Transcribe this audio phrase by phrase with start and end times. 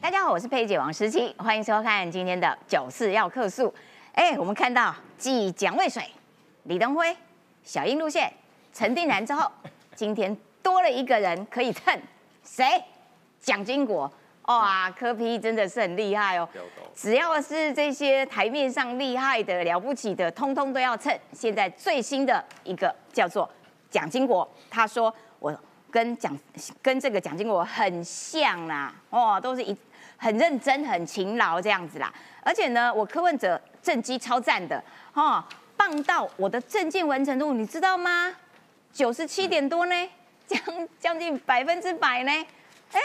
[0.00, 3.74] 大家好，我是佩姐王诗琪，欢迎收看今天的九四要客诉。
[4.12, 6.02] 哎，我们看到继蒋渭水、
[6.64, 7.14] 李登辉、
[7.64, 8.32] 小英路线、
[8.72, 9.50] 陈定南之后，
[9.96, 12.00] 今天多了一个人可以蹭，
[12.44, 12.64] 谁？
[13.40, 14.10] 蒋经国。
[14.42, 16.48] 哇，柯批真的是很厉害哦！
[16.94, 21.14] 只要是这些台面上厉害的、了不起的，通通都要蹭。
[21.32, 23.50] 现在最新的一个叫做
[23.90, 25.54] 蒋经国，他说我
[25.90, 26.34] 跟蒋
[26.80, 29.76] 跟这个蒋经国很像啦，哦，都是一
[30.18, 32.12] 很认真、很勤劳这样子啦。
[32.42, 34.82] 而且呢，我柯文哲政绩超赞的，
[35.14, 35.42] 哦，
[35.76, 38.34] 棒到我的政见完成度，你知道吗？
[38.92, 40.08] 九十七点多呢，
[40.46, 40.60] 将
[40.98, 42.32] 将近百分之百呢，
[42.92, 43.00] 哎。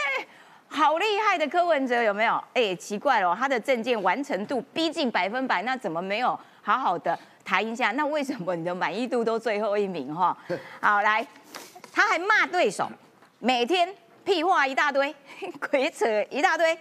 [0.66, 2.42] 好厉害的柯文哲有没有？
[2.52, 7.92] 哎，奇怪了，他的证件完成度逼近百分百，那怎么没有好好的谈一下？
[7.92, 10.12] 那为什么你的满意度都最后一名？
[10.12, 10.36] 哈，
[10.82, 11.24] 好来，
[11.92, 12.90] 他还骂对手，
[13.38, 13.88] 每天
[14.24, 15.14] 屁话一大堆，
[15.70, 16.76] 鬼扯一大堆，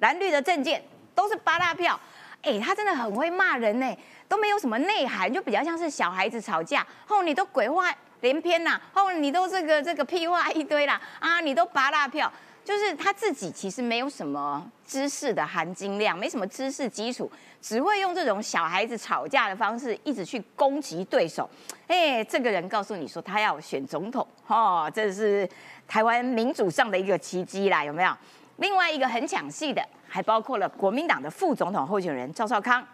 [0.00, 0.82] 蓝绿的证件
[1.14, 1.98] 都是八大票，
[2.42, 3.96] 哎，他真的很会骂人呢，
[4.28, 12.30] 都没有什么内涵，就比较像是小孩子吵架，后你都鬼话连篇呐，后你都这个这个屁话一堆啦，啊，你都八大票。
[12.62, 17.28] 就是他自己其实没有什么知识的含金量，没什么知识基础，
[17.60, 21.48] 只会用这种小孩子吵架的方式一直去攻击对手。
[21.88, 25.48] 哎，这个人告诉你说他要选总统，哦，这是
[25.88, 28.16] 台湾民主上的一个奇迹啦，有没有？
[28.60, 32.86] 另外一个很抢戏的，还包括了国民党的副总统候选人赵少康，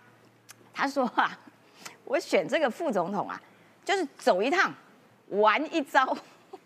[0.73, 1.39] 他说啊，
[2.05, 3.41] 我选这个副总统啊，
[3.85, 4.73] 就是走一趟，
[5.29, 6.17] 玩一招。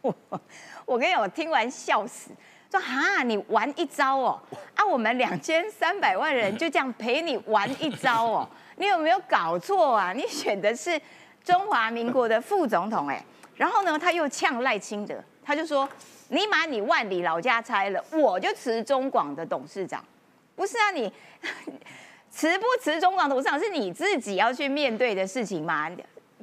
[0.87, 2.31] 我跟你我听完笑死。
[2.71, 4.41] 说哈，你玩一招哦，
[4.77, 10.13] 啊，我们两千三百万人就这样陪你玩一招哦， 你有没有搞错啊？
[10.13, 11.01] 你选的是
[11.43, 13.25] 中华民国的副总统哎，
[13.57, 15.89] 然后呢，他又呛赖清德，他就说
[16.29, 20.01] 你把你万里老家拆了，我就辞中广的董事长，
[20.55, 20.93] 不是啊？
[20.93, 21.13] 你
[22.31, 25.91] 辞不辞中广董事长是你自己要去面对的事情嘛？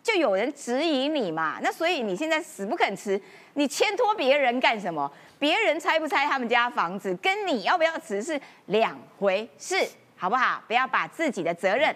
[0.04, 3.18] 就有人质疑你嘛，那所以你现在死不肯辞，
[3.54, 5.10] 你牵拖别人干什么？
[5.40, 9.78] 别人拆不拆他们家房子，跟你要不要辞是两回事，
[10.18, 10.62] 好不好？
[10.68, 11.96] 不要把自己的责任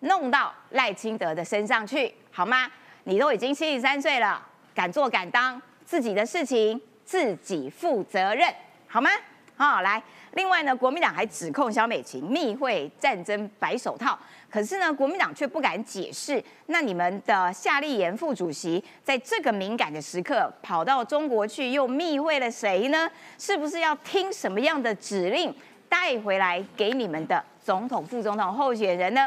[0.00, 2.66] 弄到赖清德的身上去，好吗？
[3.04, 4.42] 你都已经七十三岁了，
[4.74, 8.52] 敢做敢当，自己的事情自己负责任，
[8.88, 9.08] 好吗？
[9.56, 10.02] 好，来。
[10.32, 14.18] 另外呢，国民党还指控萧美琴密会战争白手套，
[14.50, 16.42] 可是呢，国民党却不敢解释。
[16.66, 23.08] 那你们的夏立言副主席在这个敏感的时刻跑到中国去，又密会了谁呢？
[23.38, 25.54] 是不是要听什么样的指令
[25.88, 29.26] 带回来给你们的总统、副总统候选人呢？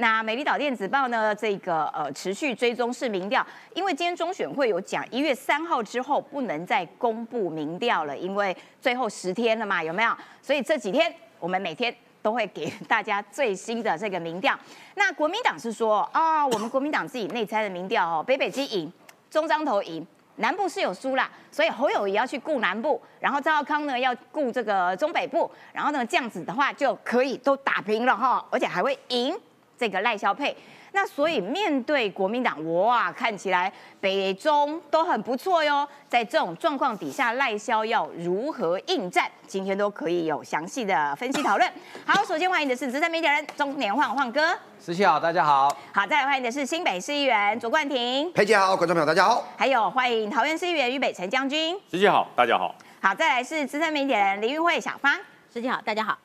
[0.00, 1.34] 那美丽岛电子报呢？
[1.34, 10.10] 这个呃持续追踪是民调，因为今天中选会有讲，一月三号之后不能再公布民调了，因为最后十天了嘛，有没有？
[10.40, 14.58] 所以这几天我们每天都会给大家最新的这个民调。
[14.94, 18.90] 那国民党是说啊，我们国民党自己内参的民调哦，北北基赢，
[19.30, 20.06] 中彰投赢，
[20.36, 29.38] 南部是有输啦，所以侯友谊要去顾南部，然后赵浩康呢要顾这个中北部，然后呢这样子的话就可以都打平了哈，而且还会赢。
[29.80, 30.54] 这个赖萧配，
[30.92, 35.88] 那所以面对国民党，哇，看起来北中都很不错哟。
[36.06, 39.24] 在这种状况底下，赖萧要如何应战？
[39.46, 41.72] 今天都可以有详细的分析讨论。
[42.04, 45.74] 好，首先欢迎的是资深媒体人中年晃晃哥，思琪好，大家好。
[45.94, 49.48] 好，再来欢迎的是新北市议员卓冠廷，佩姐好，观众朋友大家好。
[49.56, 52.74] 还有欢迎桃园市议员于北辰将军，思琪好，大家好。
[53.00, 55.18] 好，再来是资深媒体人林玉慧小芳，
[55.50, 56.18] 思琪好，大家好。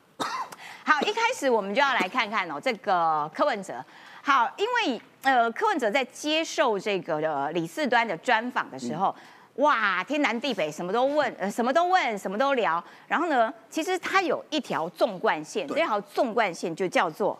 [0.88, 3.84] 好，一开始我们就要来看看哦，这个柯文哲。
[4.22, 9.12] 好，因为呃，柯文哲在接受这个的李四端的专访的时候，
[9.56, 12.82] 哇，天南地北，什么都问，呃，什么都问，什么都聊。
[13.08, 17.36] 然后呢，其实他有一条纵贯线，这条纵贯线就叫做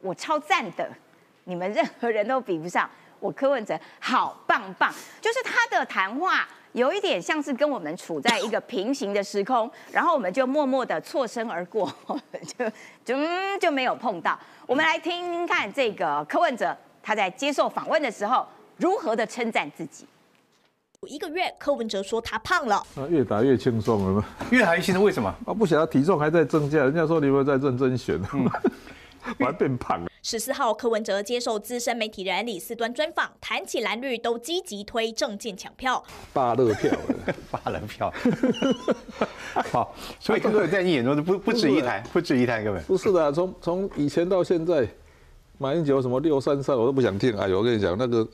[0.00, 0.88] 我超赞的，
[1.44, 2.88] 你们任何人都比不上
[3.20, 4.90] 我柯文哲，好棒棒，
[5.20, 6.48] 就是他的谈话。
[6.78, 11.92] 有一点像是跟我们处在一个平行的时空，然后我们就默默的错身而过，
[12.56, 12.70] 就
[13.04, 13.16] 就
[13.60, 14.38] 就没有碰到。
[14.64, 18.46] 我们来听听看这个柯文哲他在接受访问的时候
[18.76, 20.06] 如何的称赞自己。
[21.06, 24.24] 一个月，柯文哲说他胖了，啊，越打越轻松了吗？
[24.50, 25.28] 越打越轻松，为什么？
[25.46, 28.20] 啊，不晓得体重还在增加，人家说你们在认真选，
[29.40, 30.10] 我还变胖了。
[30.22, 36.02] 十四号，柯文哲接受资深媒体人李四端专访，谈起蓝绿都积极推政见抢票，
[36.32, 36.92] 霸乐 票，
[37.50, 38.12] 霸乐票。
[39.72, 42.80] 好，所以各位在你眼中就不不止一台，不止一台，各位。
[42.80, 44.86] 不是的，从从以前到现在，
[45.56, 47.36] 马英九什么六三三，我都不想听。
[47.38, 48.26] 哎呦，我跟你讲，那个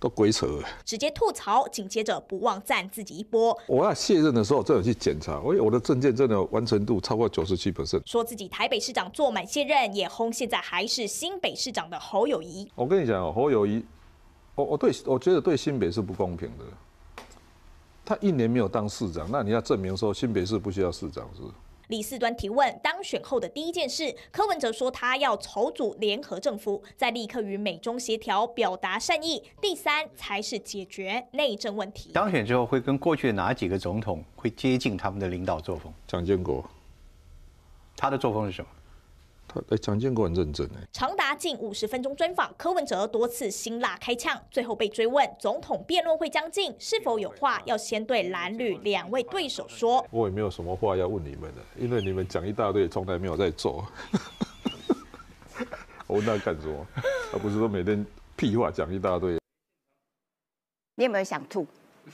[0.00, 0.68] 都鬼扯了。
[0.84, 8.00] 直接吐槽，紧接着不忘赞自己一波，我要卸任的时候，真的去检查，我我的证件真的完成度超过九十七 percent。
[8.06, 12.66] 说自己台北市长坐满卸任，也轰现在还是新北市长的侯友谊。
[12.74, 13.84] 我跟你讲哦，侯友谊，
[14.54, 16.64] 我我对我觉得对新北是不公平的。
[18.04, 21.52] 他一年没有当市长，那你要证明说新北市不需要市长是不是？
[21.90, 29.42] 李四端提问：当选后的第一件事，柯文哲说他要筹组联合政府，再立刻与美中协调，表达善意。
[29.60, 32.12] 第三才是解决内政问题。
[32.12, 35.92] 当选之后会跟过去的哪几个总统会接近他们的领导作风？
[36.06, 36.64] 蒋建国，
[37.96, 38.70] 他的作风是什么？
[39.52, 40.86] 他哎，蒋经国很认真哎。
[40.92, 50.06] 长达近五十分钟专访，柯文哲多次辛辣开枪，最后被追问总统辩论会将近，是否有话要先对蓝绿两位对手说？
[50.12, 53.84] 我也没有什么话要问你们的，因为你们讲一大堆，从来没有在做。
[56.06, 56.86] 我问他干什么？
[57.32, 58.06] 而不是说每天
[58.36, 59.38] 屁话讲一大堆。
[60.94, 61.66] 你有没有想吐？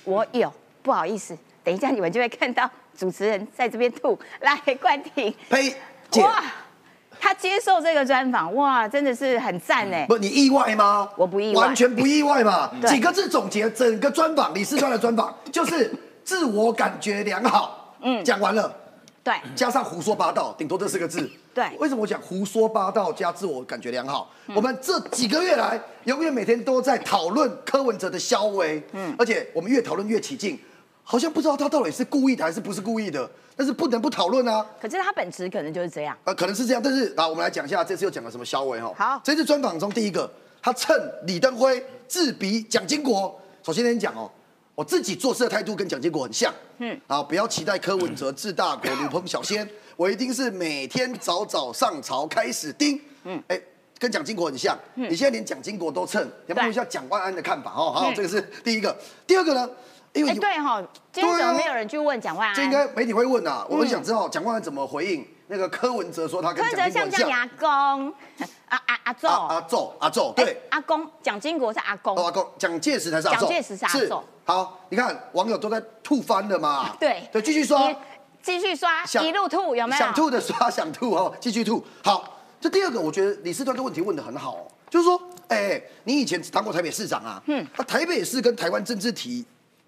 [0.05, 4.19] 我有，不好意思，等一下你们就会看到主持人在这边吐。
[4.41, 5.75] 来，冠廷，呸！
[6.11, 6.45] 姐，哇，
[7.27, 10.07] 他接受这个专访，哇，真的是很赞哎。
[10.07, 11.09] 不，你意外吗？
[11.17, 12.71] 我不意外完全不意外嘛。
[12.81, 15.93] 对几个字总结整个专访，李四川的专访 就是
[16.23, 17.97] 自我感觉良好。
[18.01, 18.73] 嗯，讲完了，
[19.25, 21.29] 对，加上胡说八道，顶多这四个字。
[21.53, 24.31] 对为什么我讲胡说八道加自我感觉良好？
[24.55, 30.57] 我们这几个月来，永远每天都在讨论柯文哲的消微，嗯，而且我们越讨论越起劲，
[31.03, 34.65] 好像不知道他到底是故意的还是不是故意的，但是不能不讨论啊。
[34.81, 36.17] 可是他本质可能就是这样。
[36.25, 38.93] 呃，可能是这样，但是啊，我们来讲一下这次又讲了什么消微哈。
[38.97, 40.31] 好这次专访中第一个，
[40.63, 40.95] 他趁
[41.27, 43.41] 李登辉自比蒋经国。
[43.63, 44.31] 首先先讲哦，
[44.75, 53.61] 我自己做事的态度跟蒋经国很像，嗯，啊，不要期待柯文哲治大国如烹小鲜，我一定是每天早早上朝开始盯，嗯，哎。
[53.99, 57.91] 跟蒋经国很像，你现在连蒋经国都蹭，要不问一下蒋万安的看法哦。
[57.91, 58.95] 好，这个是第一个。
[59.27, 59.67] 第二个呢，
[60.17, 60.83] 因为哎，对哈，
[61.13, 62.55] 今天怎么没有人去问蒋万安？
[62.55, 67.29] 这应该媒体会问啊，我很想知道蒋万安怎么回应那个柯文哲说他跟柯文哲像不像。
[67.29, 68.13] 你阿公？
[68.69, 72.17] 阿阿阿宙，阿阿宙阿宙对哎，阿公，蒋经国是阿公。
[72.17, 77.29] 哦，阿公蒋介石才是阿宙，蒋介石是阿宙好，你看网友都在吐翻了嘛，对。
[77.31, 77.89] 对，继续刷。
[77.89, 77.97] 你，
[78.43, 79.99] 继续刷，想一路吐，有没有？
[79.99, 81.85] 想吐的刷，想吐哦， 继续吐。
[82.03, 89.45] 好，这第二个，我觉得李四端这问题问的很好哦，就是说，哎、你以前当过台北市长啊，嗯，那台北市跟台湾政治体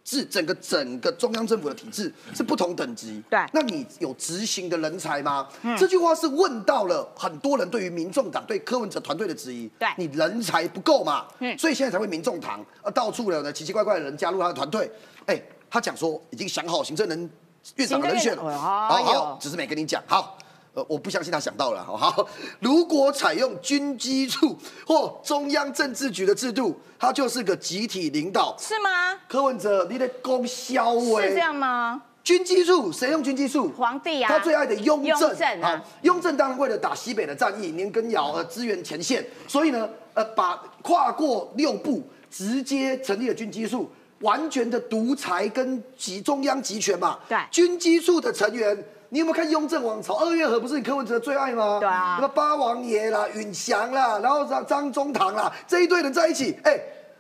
[0.09, 3.39] 制整个整个中央政府的体制是不同等级，对。
[3.53, 5.47] 那你有执行的人才吗？
[5.77, 9.87] 这句话是问到了很多人对于民众党对柯文哲团队的质疑，对。
[9.99, 11.59] 你人才不够嘛，嗯。
[11.59, 14.91] 所以现在才会民众党呃到处有呢奇奇怪怪的人加入他的团队，
[15.27, 15.39] 哎、
[15.69, 17.31] 他讲说已经想好行政人
[17.77, 20.03] 院长的人选了，好好，只是没跟你讲。
[20.07, 20.39] 好，
[20.75, 21.83] 呃，我不相信他想到了。
[21.83, 22.29] 好好，
[22.61, 24.57] 如果采用军机处
[24.87, 28.55] 或中央政治局的制度，他就是个集体领导。
[28.59, 29.19] 是吗？
[29.29, 32.03] 柯文哲，你的功消是委这样吗？
[32.23, 33.71] 军机处谁用军机处？
[33.71, 35.19] 皇帝啊他最爱的雍正。
[35.19, 47.19] 雍正啊，雍正当然为了打西北的战役，年羹尧呃支援前线，所以呢，呃，把跨过六部，直接成立了军机处，完全的独裁跟集中央集权嘛。
[47.29, 48.85] 对军机处的成员。
[49.11, 50.15] 你有没有看雍正王朝？
[50.17, 51.79] 二月河不是你柯文哲的最爱吗？
[51.81, 56.79] 对啊什么八王爷啦、允祥啦，然后张张中堂啦，这一堆人在一起，哎、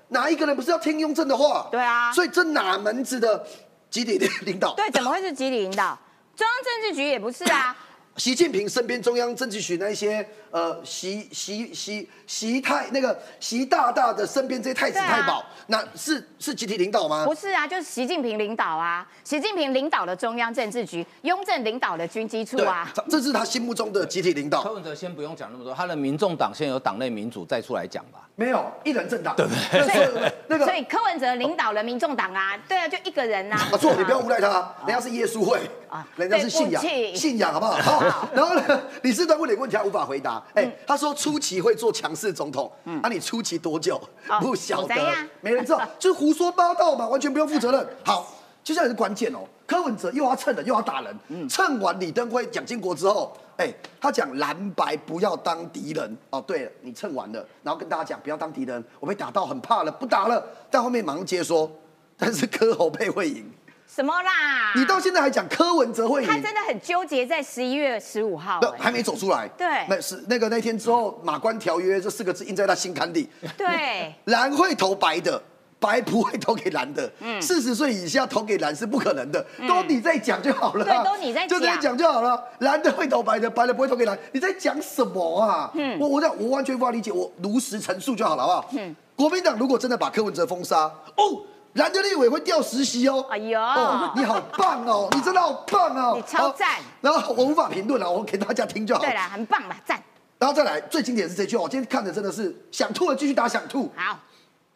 [0.08, 1.66] 哪一个人不是要听雍正的话？
[1.70, 3.42] 对啊所以这哪门子的
[3.90, 4.74] 集体领导？
[4.74, 5.98] 对，怎么会是集体领导？
[6.36, 7.76] 中央政治局也不是啊。
[8.18, 17.32] 习近平身边中央政治局那些呃习习习习太那个习大大的身边这些太子太保，那是是集体领导吗不？
[17.32, 22.92] 是啊，就是习近平领导啊，习近平领导的中央政治局，雍正领导的军机处啊。
[22.94, 24.62] 这这是他心目中的集体领导。
[24.64, 28.27] 柯文哲先不用讲那么多，他的民众党现在有党内民主，再出来讲吧。
[28.38, 30.32] 没有一人政党，对不对？
[30.46, 36.80] 那 个所以柯文哲领导了民众党啊，对啊，就一个人啊、啊，错，你不要诬赖他，人家是耶稣会啊，人家是信仰
[37.16, 37.98] 信仰好不好？
[37.98, 40.40] 好，然后呢， 李世端问了一个问题，他无法回答。
[40.54, 42.70] 哎，他说初期会做强势总统，
[43.02, 44.38] 那你初期多久哦？
[44.40, 44.94] 不晓得
[45.42, 47.84] 没人知道，就是胡说八道嘛，完全不用负责任。
[48.04, 48.24] 好，
[48.68, 53.34] 接下来是关键哦，柯文哲又要蹭人又要打人，嗯蹭完李登辉、蒋经国之后。
[53.56, 56.38] 哎，他讲蓝白不要当敌人哦。
[56.46, 60.44] 对了，你蹭完了，然后跟大家讲不要当敌人，我被打到很怕了，不打了。
[60.70, 61.72] 但后面马上接说，
[62.18, 63.50] 但是柯侯配会赢。
[63.86, 64.74] 什么啦？
[64.76, 69.48] 你到现在还讲柯文哲会赢，他真的很纠结在十一月十五号、还没走出来。
[69.56, 73.30] 对那是那个那天之后，马关条约这四个字印在他心坎里。
[73.56, 75.42] 对， 蓝会投白的，
[75.80, 82.42] 白不会投给蓝的，嗯，四十岁以下投给蓝是不可能的，都你在讲就好了，对都你在讲就这样讲就好了。
[82.58, 85.70] 蓝的会投白的，白的不会投给蓝，你在讲什么啊？
[85.74, 88.68] 嗯，我我讲我完全无法理解，我如实陈述就好了，好不好？
[88.72, 91.42] 嗯，国民党如果真的把柯文哲封杀，哦，
[91.74, 93.24] 蓝的立委会掉实习哦。
[93.30, 99.00] 哎呦哦，你好棒哦， 你真的好棒哦，你超赞然后我无法评论了，我给大家听就好。
[99.00, 100.02] 对啦，很棒啦，赞。
[100.40, 103.90] 然后再来，最经典的是这句话，我今天看的真的是想吐了，继续打想吐。
[103.96, 104.16] 好，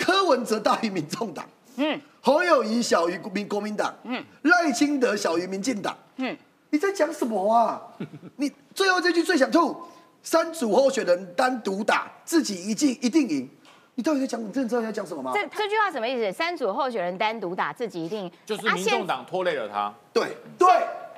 [0.02, 1.44] 柯文哲大于民众党，
[1.76, 5.97] 嗯侯友谊小于民国民党，嗯赖清德小于民进党。
[6.16, 6.37] 嗯，
[6.71, 7.80] 你在讲什么啊？
[8.37, 9.76] 你最后这句最想吐，
[10.25, 13.49] 三组候选人单独打，自己一定一定赢。
[13.94, 14.42] 你到底在讲？
[14.42, 15.32] 你真的知道你在讲什么吗？
[15.35, 16.32] 这这句话什么意思？
[16.32, 19.92] 三组候选人单独打，自己一定就是民众党拖累了他。
[20.12, 20.68] 对对，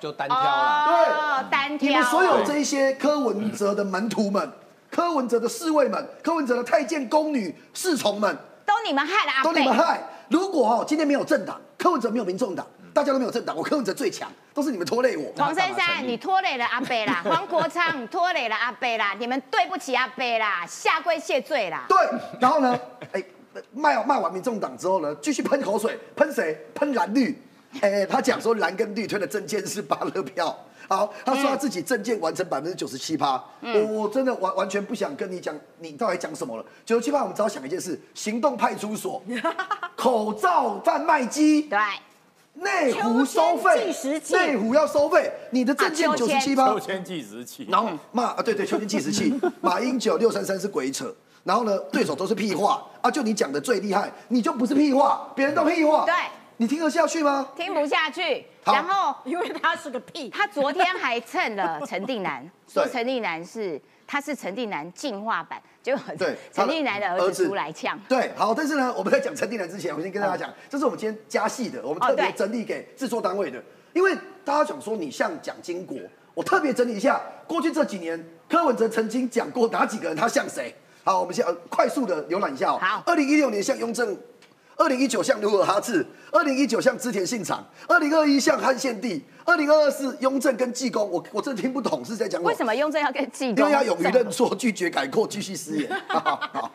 [0.00, 1.44] 就单挑了。
[1.44, 1.88] 对，单挑。
[1.88, 4.52] 你们所有这一些柯文哲的门徒们、
[4.90, 9.76] 柯文哲的侍卫们、柯文哲的太监宫女侍从们，都你们害了阿都你们。
[9.76, 10.00] 害。
[10.28, 15.33] 如果哦今天没有政党，柯文哲没有民众党，大家都没有政党，我柯文哲最强，都是你们拖累我。
[15.37, 19.14] 黄珊珊，你拖累了阿贝啦；黄国昌，拖累了阿贝啦。
[19.21, 21.85] 你们对不起阿贝啦，下跪谢罪啦。
[21.88, 21.99] 对，
[22.40, 22.78] 然后呢，
[23.12, 23.23] 哎，
[23.73, 26.59] 卖卖完民众党之后呢，继续喷口水，喷谁？
[26.75, 27.40] 喷蓝绿。
[27.80, 30.56] 哎，他讲说蓝跟绿推的证件是巴勒票。
[30.88, 33.42] 好，他说他自己证件完成百分之九十七趴。
[33.60, 36.64] 我我真的完完全不想跟你讲，你到底讲什么了？
[36.84, 39.22] 九十七趴，我们只要想一件事：行动派出所、
[39.96, 41.78] 口罩贩卖机、对，
[42.54, 44.34] 内湖收秋费计时，器。
[44.34, 46.68] 内湖要收费，你的证件九十七趴。
[46.68, 52.86] 秋千计时器，然后骂啊，对对，秋天计时器， 马英九六三三是鬼扯，然后呢，对手都是屁话。
[53.00, 56.14] 啊，就你讲的最厉害，你就不是屁话，别人都屁话，对，
[56.58, 57.48] 你听得下去吗？
[57.56, 58.46] 听不下去。
[58.64, 60.30] 好然后因为他是个屁。
[60.30, 67.99] 他昨天还蹭了陈定南， 说对陈定南是他是陈定南进化版，结果对陈定南的儿子出来呛。
[68.09, 75.99] 对，好，但是呢，我们在讲陈定南之前，我先跟大家讲，这是我们今天加戏的，我们特别整理给制作单位的，因为大家想说你像蒋经国，
[76.33, 80.75] 我特别整理一下，过去这几年柯文哲曾经讲过哪几个人，他像谁？
[81.04, 82.78] 好，我们先呃快速的浏览一下哦。
[82.80, 84.16] 好二零一六年像雍正。
[84.76, 93.57] 二零一九像努尔哈赤，二零一九像织田信长，二零二一像汉献帝，二零二二是雍正跟济公，我我真的听不懂是在讲什么为什么雍正要跟济公？
[93.59, 95.90] 因为要勇于认错，拒绝改过，继续失言。
[96.09, 96.71] 好好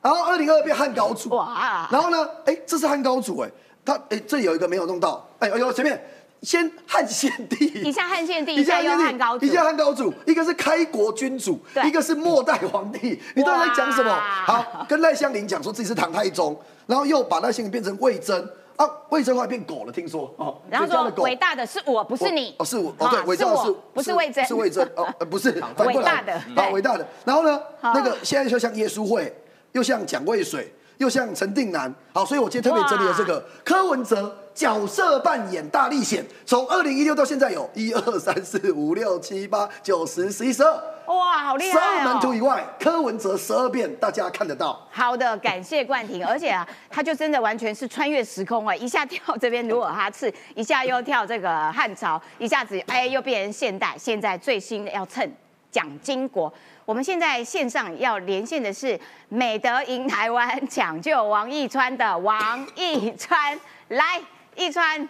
[0.00, 1.88] 然后二零二变汉高祖，哇。
[1.90, 3.50] 然后呢，哎，这是汉高祖，哎，
[3.84, 6.02] 他哎这里有一个没有弄到，哎哎呦前面。
[6.42, 9.46] 先汉献帝，一下汉献帝，一下又汉高祖。
[9.46, 9.50] 一。
[9.50, 14.14] 下汉高祖，一个是开国君主，一个是末代皇帝，你到底在讲什么？
[14.44, 16.54] 好，跟赖香林讲说自己是唐太宗，
[16.86, 22.54] 然后又把那些人变成魏征啊，魏征后来变狗了，听说哦，然后伟大的是我，不是你。
[22.58, 27.06] 哦，是我哦，对，啊 伟大的是不是魏征是魏征哦，呃不是反过来伟大的好对伟大的。
[27.24, 29.32] 然后呢，那个现在就像耶稣会，
[29.72, 31.94] 又像蒋渭水，又像陈定南。
[32.12, 40.72] 好，所以我今天特别整理了这个柯文哲角色扮演大历险，从二零一六到现在有一二三四五六七八九十十一十二，
[41.06, 42.44] 哇，好厉害十害二门徒以哦！
[42.44, 44.86] 外，柯文哲十二变，大家看得到。
[44.92, 55.28] 好的，感谢冠廷，而且啊，他就真的完全是穿越时空啊，一下跳这边努尔哈赤，一下又跳这个汉朝，一下子哎又变成现代，现在最新的要蹭
[55.72, 56.52] 蒋经国。
[56.84, 63.58] 我们现在线上要连线的是美德赢台湾抢救王义川的王义川，
[63.88, 64.20] 来，
[64.56, 65.08] 义川。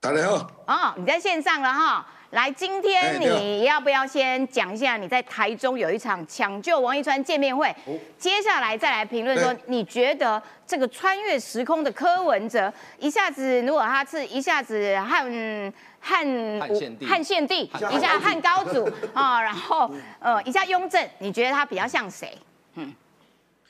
[0.00, 2.06] 大家好，哦，你在线上了哈。
[2.30, 7.74] 来，今天你要不要先讲一下你在台中有一场抢救王一川见面会？
[8.18, 22.36] 接下来再来评论说，你觉得这个穿越时空的柯文哲，一下子如果他是，一下子汉汉汉献帝汉献帝，一下汉高祖啊， 然后呃一下雍正，你觉得他比较像谁？
[22.74, 22.94] 嗯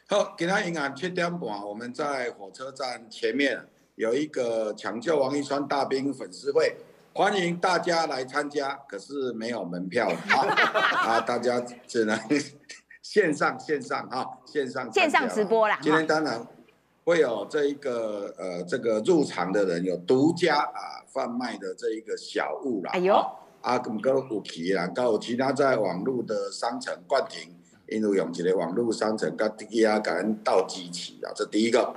[0.08, 3.60] 好，今天银行七点半，我们在火车站前面
[3.96, 6.76] 有一个抢救王一川大兵粉丝会，
[7.14, 12.18] 欢迎大家来参加，可是没有门票 啊，啊，大家只能
[13.00, 16.46] 线上线上哈，线上线上直播啦今天当然
[17.04, 23.14] 会有这一个呃这个入场的人有独家啊贩卖的这一个小物啦，哎呦。
[23.14, 27.50] 啊啊，咁个有其啦，还有其他在网络的商城冠廷，
[27.88, 31.96] 因为用一个网络商城跟第啊感恩到机器啊，这第一个。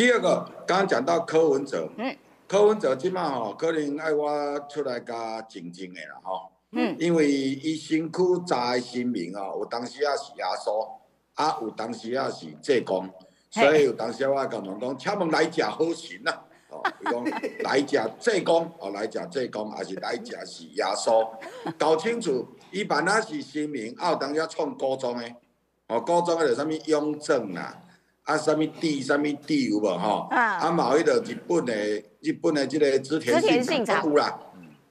[0.00, 2.16] 第二个，刚刚讲到柯文哲，嗯，
[2.48, 6.96] 柯文哲即嘛吼，可能爱我出来甲竞争的啦吼，嗯。
[6.98, 10.88] 因为伊身躯查的新名哦，有当时啊是耶稣，
[11.34, 13.10] 啊有当时啊是济公，
[13.50, 16.32] 所以有当时我甲问讲，请问来食好神呐、
[16.70, 17.24] 哦，伊讲
[17.62, 21.28] 来食济公，哦来食济公，还是来食是耶稣，
[21.76, 25.30] 搞清楚，伊办啊是新名，啊有当时啊创高中的，
[25.88, 27.82] 哦高中的就啥物雍正啦，啊，
[28.38, 30.28] 什么地什么地有无吼？
[30.30, 31.74] 啊啊，嘛有迄个日本的
[32.20, 34.40] 日本的即个织田信信长长有啦，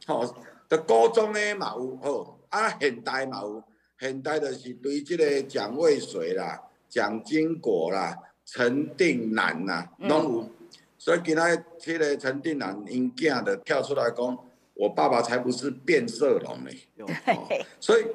[0.08, 0.36] 吼，
[0.68, 3.64] 的高中的嘛有吼，啊，现代嘛有，
[4.00, 10.50] 现代就是对即个蒋渭水啦、蒋经国啦、陈定南啦，拢有。
[10.98, 14.38] 所以今仔即个陈定南因囝就跳出来讲，
[14.74, 16.72] 我爸爸才不是变色龙呢。
[16.98, 18.06] 对，所以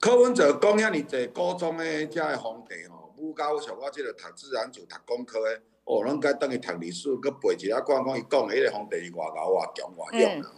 [0.00, 10.52] 柯文哲讲遐尼侪高中的遮的皇帝吼，武教像我即个读自然就读工科诶，哦，咱该等于读历史，佮背一下看看伊讲诶迄个皇帝是偌高偌强偌勇啊。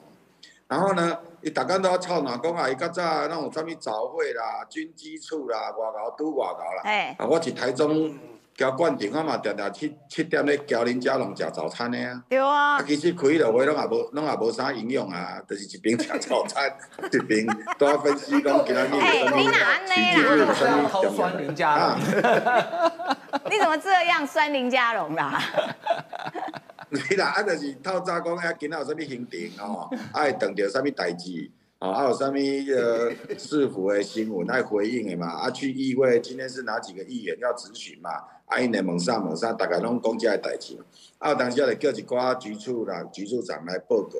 [0.68, 6.82] 然后呢，伊逐工都要操哪讲啊，伊较早那有啥物早会啦、军机处啦、外交都外交啦。
[6.84, 8.16] 哎，啊，我是台中
[8.56, 12.22] 交冠廷，我嘛定定七七点咧交林家龙食早餐的啊。
[12.28, 12.76] 对啊。
[12.76, 16.70] 啊，，其实开了话，拢也无，拢也无啥营养啊，就是一边食早餐，
[17.10, 17.46] 一边
[17.78, 21.98] 都要分析讲今仔日哎有啥物你哪安尼啦奇迹有这啥物样偷酸林家啊。
[21.98, 25.42] 龙， 你怎么这样酸林家龙啦？
[26.90, 38.10] 你啦，啊，就是透早讲啊，今仔有啥物行程吼，啊，会碰着啥物代志，哦，啊，有啥物呃市府的新闻来回应的嘛，啊，去议会今天是哪几个议员要质询嘛，
[38.44, 40.84] 啊，因来问啥问啥，大概拢讲即个代志嘛，
[41.18, 44.18] 啊，有当时也就叫一寡局处啦、局处长来报告，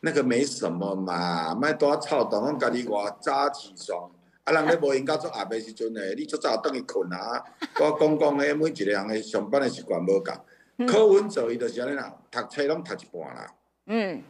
[0.00, 4.10] 那个没什么嘛，莫多操动，阮家己偌早起床。
[4.42, 7.44] 啊，人咧无闲到做后暝时阵诶，你足早倒去困啊！
[7.80, 10.86] 我讲讲诶，每一个人诶上班诶习惯无共。
[10.86, 13.52] 柯文哲伊就是安尼啦，读册拢读一半啦，
[13.86, 14.22] 嗯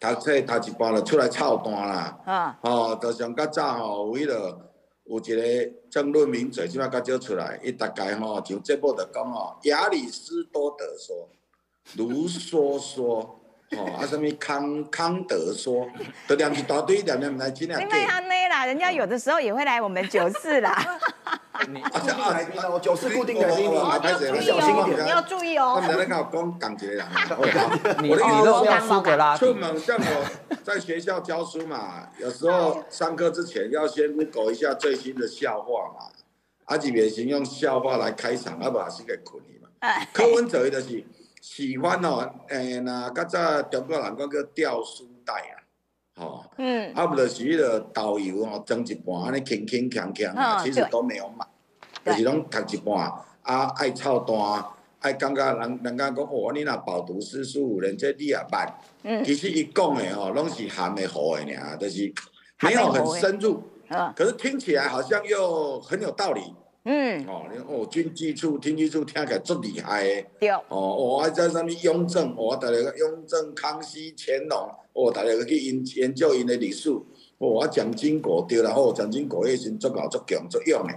[0.00, 2.18] 读册读一半就出来操蛋啦。
[2.24, 4.60] 啊，吼、就像较早吼，有迄落
[5.04, 11.28] 有一个争论名嘴，即摆较少出来，伊逐概吼就节目就讲吼，亚里士多德说，
[11.96, 13.40] 卢梭说，
[13.76, 15.86] 吼啊，什物康康德说，
[16.28, 20.76] 都念一大堆，念念来真啊因为安内啦，人家有的时候也会来我们九四啦。
[21.66, 25.88] 你固定来宾哦，九四固定来宾，我我我你小心一点你要注意我哦们。
[25.88, 27.06] 在那讲讲讲一个人，
[28.02, 36.10] 你你都要苏格拉底出，门像我在学校教书嘛，有时候上课之前要先 Google 一下最新的笑话嘛，
[36.66, 39.68] 阿吉也行用笑话来开场，啊，不然是个困你嘛。
[40.12, 41.04] 柯文哲伊就是
[41.40, 45.67] 喜欢哦，诶，那较早中国人讲叫吊书袋啊，
[46.18, 51.46] 吼、嗯，啊，不就是迄个导游哦，装一半安尼轻轻锵锵嗯，其实都没有买，
[52.04, 53.12] 就是拢读一半，
[53.42, 54.64] 啊，爱操蛋，
[55.00, 58.68] 爱感觉人人家讲哦，你若饱读诗书，人这你也捌。
[59.04, 59.24] 嗯。
[59.24, 62.12] 其实伊讲的哦，拢是含的糊的尔，就是
[62.62, 64.12] 没有很深入，嗯。
[64.16, 66.40] 可是听起来好像又很有道理
[66.90, 67.44] 嗯，哦。
[67.52, 70.26] 你哦，军机处、听机处听起来足厉害的。
[70.40, 76.88] 对，哦，我还在上面雍正，我大家个雍正、康熙、乾隆，哦，大家去研研究因的历史。
[76.88, 77.04] 哦，
[77.50, 80.94] 我蒋经国对啦，哦，蒋经国迄时足搞足强足勇的，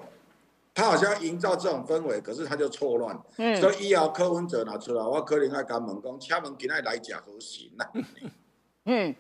[0.74, 3.20] 他好像营造这种氛围，可是他就错乱。
[3.36, 7.92] 嗯所以以后柯文哲拿出来，我可能爱甲问讲，请问今仔来食何行啦？
[8.86, 9.14] 嗯，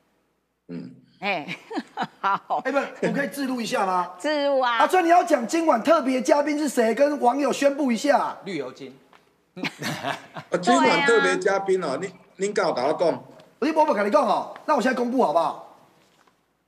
[0.68, 1.46] 嗯，哎，
[2.20, 4.12] 好，哎，不，我可以自录一下吗？
[4.18, 8.36] 自录啊阿，川，你要讲今晚特别嘉宾是谁，跟网友宣布一下。
[8.44, 8.94] 绿油精，
[9.56, 13.24] 啊，今晚特别嘉宾哦，你你敢有甲我讲？
[13.58, 15.74] 我我不跟你讲哦，那我现在公布好不好？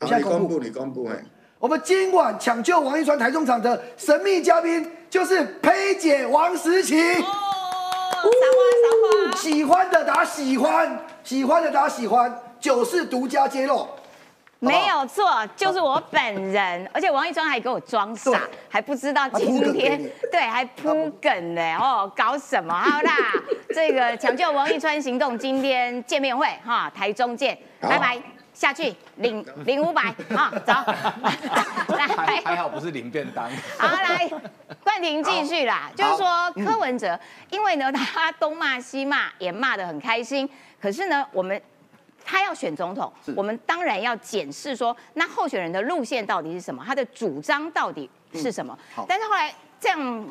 [0.00, 1.16] 我啊，现在公布你公布，你公布嘿。
[1.58, 6.96] 我们今晚抢救王一川台中场的神秘嘉宾就是佩姐王时琪。
[6.96, 9.36] 哦，撒花撒花。
[9.36, 13.86] 喜欢的打喜欢，喜欢的打喜欢，九是独家揭露。
[14.60, 20.00] 没有错，就是我本人，而且王一川还给我装傻对，还不知道今天
[20.32, 22.74] 对还铺梗呢哦，搞什么？
[22.74, 23.12] 好啦，
[23.72, 28.20] 这个抢救王一川行动今天见面会哈，台中见，拜拜，
[28.52, 30.72] 下去领 领五百啊，走，
[31.96, 33.48] 还来还好不是零便当。
[33.78, 34.28] 好，来，
[34.82, 37.16] 冠廷继续啦，就是说柯文哲，
[37.50, 41.62] 因为呢他东骂西骂，也骂得很开心，可是呢我们。
[42.30, 48.78] 他要选总统，我们当然要检视说，那候选人的路线到底是什么，他的主张到底是什么。
[48.94, 50.26] 好但是后来这样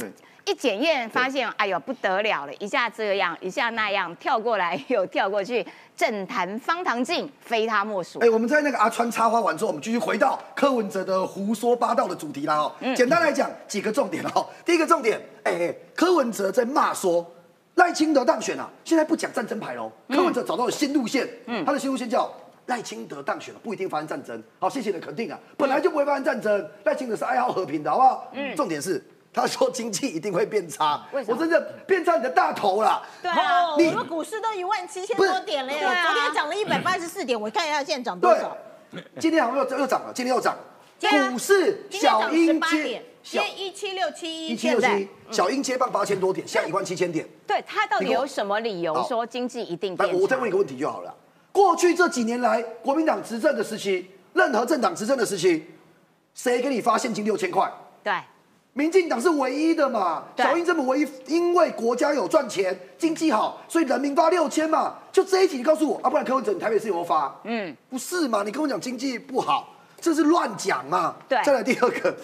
[0.46, 8.30] 一检验，发现哎呦不得了了，一下这样，一下那样，跳过来又跳过去，政坛方唐镜，非他莫属哎、。
[8.30, 12.72] 我们在那个阿川插花完之后，我们继续回到柯文哲的胡说八道的主题啦哦。
[12.96, 14.48] 简单来讲几个重点哦。
[14.64, 17.26] 第一个重点，哎、哎，柯文哲在骂说
[17.78, 19.92] 赖清德当选啊，现在不讲战争牌喽。
[20.10, 22.32] 柯文哲找到了新路线，嗯，他的新路线叫。
[22.68, 24.44] 赖清德当选了，不一定发生战争。
[24.60, 26.70] 好，谢谢你的肯定啊，本来就不会发生战争。
[26.84, 28.28] 赖清德是爱好和平的，好不好？
[28.34, 28.54] 嗯。
[28.58, 33.02] 重点是，他说经济一定会变差，为什么我真的变差你的大头啦。
[33.22, 38.58] 对啊，我你们股市都一万七千多点了耶，对啊昨天涨了一百八十四点，我看一下现在涨多少？
[39.18, 40.62] 今天好像又又涨了，今天又涨了。
[41.00, 47.28] 股市小鹰接八点，今天一七六七一，一七六七，小鹰接棒八千多点，现在一万七千点。
[47.46, 50.52] 对他到底有什么理由好说经济一定来，我再问一？
[50.52, 51.14] 个问题就好了。
[51.52, 55.66] 过去这几年来，国民党执政的时期，任何政党执政的时期，
[56.34, 57.72] 谁给你发现金六千块？
[58.04, 58.14] 对，
[58.74, 60.24] 民进党是唯一的嘛？
[60.38, 64.96] 小英这么唯一，因为国家有赚钱，经济好，所以人民发六千嘛。
[65.12, 67.40] 就这一题，你告诉我，啊，不然柯文哲你台北市有没有发？
[67.44, 68.44] 嗯，不是嘛？
[68.44, 71.16] 你跟我讲经济不好，这是乱讲嘛？
[71.28, 72.16] 对再来第二个，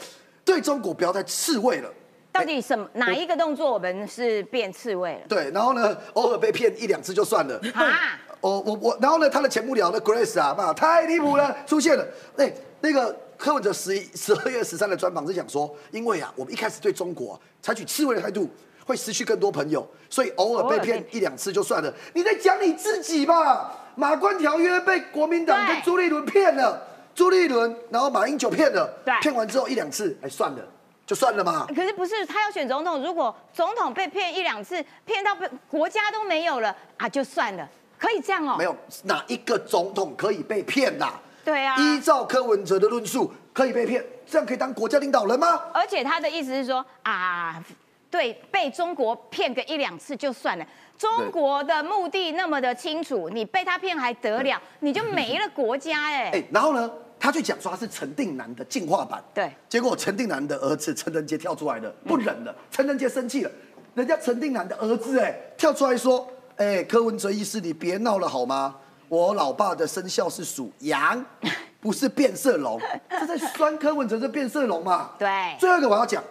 [0.45, 1.89] 对中国不要再刺猬了。
[2.31, 5.21] 到底什么哪一个动作我们是变刺猬了？
[5.29, 7.59] 对，然后呢，偶尔被骗一两次就算了。
[7.75, 12.03] 啊， 我我我，然后呢，他的前幕僚的 Grace 啊，妈太离谱了，出现了。
[12.37, 18.49] 哎、那个柯文哲十一十二月十三的专访是讲说，因为啊，我们一开始对中国、啊、采取刺猬的态度，
[18.83, 21.93] 会失去更多朋友，所以偶尔被偶尔被骗一两次就算了。
[22.13, 23.79] 你在讲你自己吧？
[23.95, 26.81] 马关条约被国民党跟朱立伦骗了，
[27.15, 30.59] 朱立伦然后马英九骗了对，骗完之后一两次，哎，算了，
[31.05, 31.67] 就算了嘛。
[31.75, 38.55] 可是不是他要选总统，如果总统被骗一两次，骗到被国家都没有了啊，就算了，可以这样哦？
[38.57, 41.19] 没有哪一个总统可以被骗啦？
[41.45, 45.61] 对啊依照柯文哲的论述，可以被骗，这样可以当国家领导人吗？
[45.73, 47.63] 而且他的意思是说啊，
[48.09, 50.65] 对，被中国骗个一两次就算了。
[51.03, 54.61] 中国的目的那么的清楚，你被他骗还得了？
[54.79, 56.89] 你就没了国家哎、 哎、然后呢，
[57.19, 63.51] 他去讲说他是陈定南的进化版，对，结果陈定南的儿子陈仁杰跳出来了，不忍了，陈仁杰生气了，
[63.95, 68.77] 人家陈定南的儿子哎跳出来说，哎、柯文哲医师你别闹了好吗？
[69.09, 71.23] 我老爸的生肖是属羊，
[71.81, 75.11] 不是变色龙，这在酸柯文哲是变色龙嘛？
[75.19, 76.23] 对最后一个我要讲，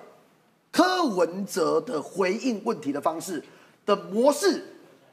[0.71, 3.45] 柯文哲的回应问题的方式
[3.87, 4.64] 的模式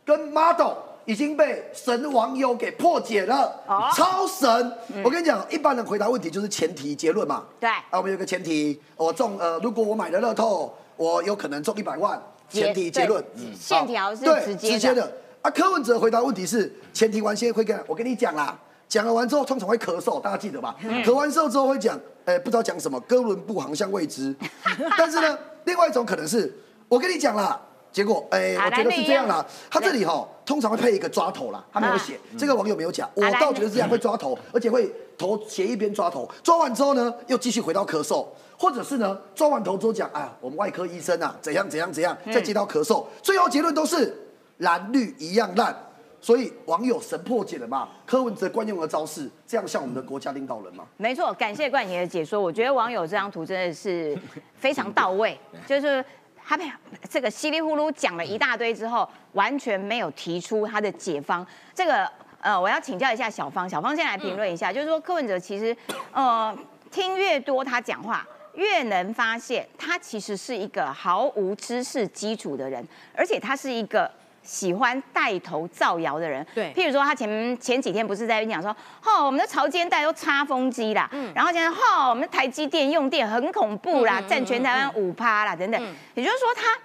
[0.06, 0.74] 跟 model
[1.06, 4.72] 已经被神网友给破解了，哦超神！
[5.04, 7.44] 我跟你讲，一般人回答问题就是前提结论嘛。
[7.60, 12.22] 对啊，我们有个前提，我中呃，如果我买了乐透，我有可能中一百万。
[12.50, 13.24] 前提结论
[13.60, 15.14] 线条是直接的直接的。
[15.44, 20.76] 啊，柯文哲回答问题是前提完先会跟我跟你讲啦，讲了完之后通常会咳嗽，大家记得吧？
[20.82, 24.36] 嗯咳完嗽之后会讲，哎、不知道讲什么，哥伦布航向未知。
[24.98, 26.52] 但是呢，另外一种可能是
[26.88, 29.46] 我跟你讲啦，结果哎、好我觉得是这样啦。
[29.70, 38.26] 他这里哈、通常会配一个抓头啦，他没有写，啊这个网友没有讲，我倒觉得是这样会抓头，而且会头斜一边抓头，抓完之后呢，又继续回到咳嗽。
[38.62, 44.14] 或者是呢，抓完头之后讲，啊，我们外科医生啊，怎样怎样怎样，再接到咳嗽，最后结论都是
[44.58, 45.74] 蓝绿一样烂。
[46.22, 50.84] 所以网友神破解了嘛，柯文哲惯用的招式，这样像我们的国家领导人吗？
[50.98, 52.42] 没错，感谢冠廷的解说。
[52.42, 54.20] 我觉得网友这张图真的是
[54.58, 56.04] 非常到位， 就是
[56.50, 56.66] 他被
[57.08, 61.46] 这个稀里呼噜讲了一大堆之后，完全没有提出他的解方。
[61.76, 65.78] 这个呃，我要请教一下小芳，小芳先来评论一下，就是说柯文哲其实
[66.12, 66.58] 呃
[66.90, 68.28] 听越多他讲话。
[68.56, 72.86] 越能发现他其实是一个毫无知识基础的人，
[73.16, 74.12] 而且他是一个
[74.44, 76.46] 喜欢带头造谣的人。
[76.54, 85.82] 对譬如说他前前几天不是在讲说，哦，我们的潮间带都插风机啦，嗯然后现在哦，我们的台积电用电很恐怖啦，占全台湾五趴啦，等等。
[86.16, 86.78] 也就是说，他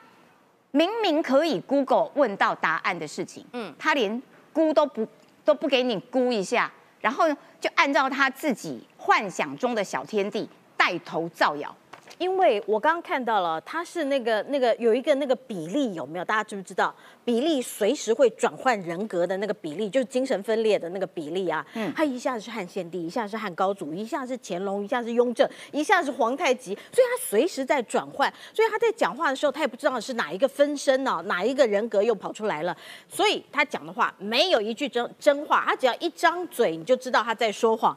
[0.73, 5.07] 明明可以 Google 问到答案的事情，嗯，他连估都不
[5.45, 7.29] 都不给你估一下，然后
[7.61, 11.75] 就按照他自己幻想中的小天地带头造谣。
[12.19, 16.25] 因为我刚刚看到了，它是那个那个有一个那个比例有没有？
[16.25, 16.95] 大家知不知道？
[17.25, 21.67] 比例随时会转换人格的那个比例，就是精神分裂的那个比例啊。
[21.75, 28.33] 嗯，他一下是汉献帝，一下是汉高祖，一下是乾隆，一下是雍正，一下是皇太极，所以他随时在转换。
[28.53, 32.77] 所以他在讲话的时候，他也不知道是哪一个分身呢、哪一个人格又跑出来了。
[33.09, 37.97] 所以他讲的话没有一句真真话，他只要一张嘴，你就知道他在说谎。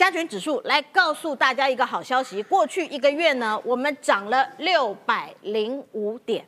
[0.00, 6.42] 加权指数来告诉大家一个好消息，过去一个月呢，我们涨了六百零五点。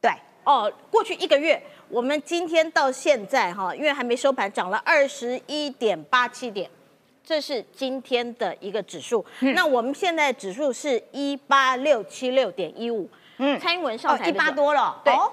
[0.00, 0.12] 对，
[0.44, 6.70] 哦，过去一个月，我们今天到现在哈，因为还没收盘，涨了二十一点八七点，
[7.24, 9.26] 这是今天的一个指数。
[9.40, 13.10] 那我们现在指数是一八六七六点一五。
[13.38, 15.12] 嗯，蔡英文上台，一八多了，对。
[15.12, 15.32] 哦。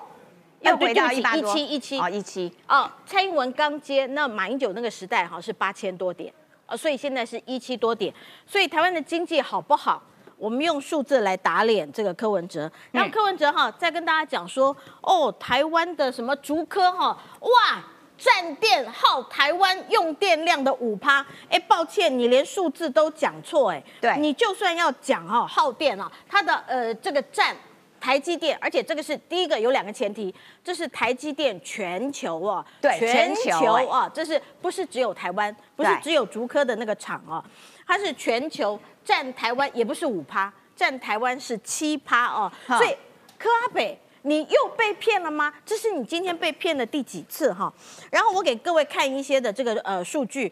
[0.62, 6.32] 又回到一八多，17 17哦，一七，哦，蔡英文刚接，那马英九那个时代哈是八千多点，
[6.71, 8.13] 呃，所以现在是一七多点，
[8.47, 10.01] 所以台湾的经济好不好？
[10.38, 17.84] 我们用数字来打脸这个柯文哲，然后柯文哲哈再跟大家讲说，哦，台湾的什么竹科哈，哇，
[18.17, 24.17] 占电耗台湾用电量的五趴，哎，抱歉，你连数字都讲错，哎，对。
[24.17, 27.55] 你就算要讲哈耗电啊，它的呃这个占
[28.02, 30.34] 台积电，而且这个是第一个有两个前提，
[30.64, 37.42] 这是台积电全球哦，对全全球哎啊，这是不是只有台湾，不是只有竹科的那个厂哦。
[37.86, 42.52] 它是全球占台湾也不是五趴，占台湾是七趴哦。
[42.68, 42.98] 所以
[43.38, 45.54] 柯阿北，你又被骗了吗？
[45.64, 47.72] 这是你今天被骗的第几次哈？
[48.10, 50.52] 然后我给各位看一些的这个呃数据，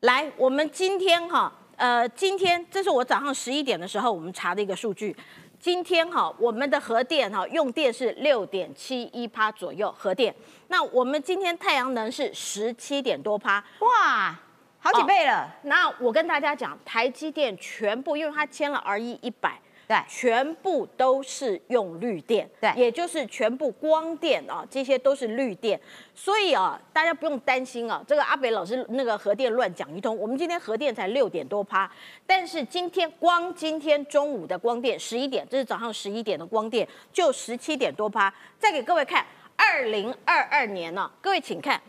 [0.00, 5.14] 来，我们今天哈，呃，今天这是我早上十一点的时候我们查的一个数据。
[5.62, 10.34] 今天哈，我们的核电哈用电是六点七一趴左右，核电。
[10.66, 14.36] 那我们今天太阳能是十七点多趴，哇，
[14.80, 15.48] 好几倍了。
[15.62, 19.56] 那我跟大家讲，台积电全部，因为它签了 RE 一百，
[19.92, 20.04] 对。
[20.08, 22.72] 全部都是用绿电，对。
[22.76, 25.78] 也就是全部光电啊，这些都是绿电，
[26.14, 31.90] 所以啊，大家不用担心啊，这个阿北老师那个核电乱讲一通，我们今天核电才六点多趴，
[32.26, 39.24] 但是今天光今天中午的光电十一点，这是早上十一点的光电就十七点多趴，再给各位看
[39.56, 41.80] 二零二二年呢、各位请看。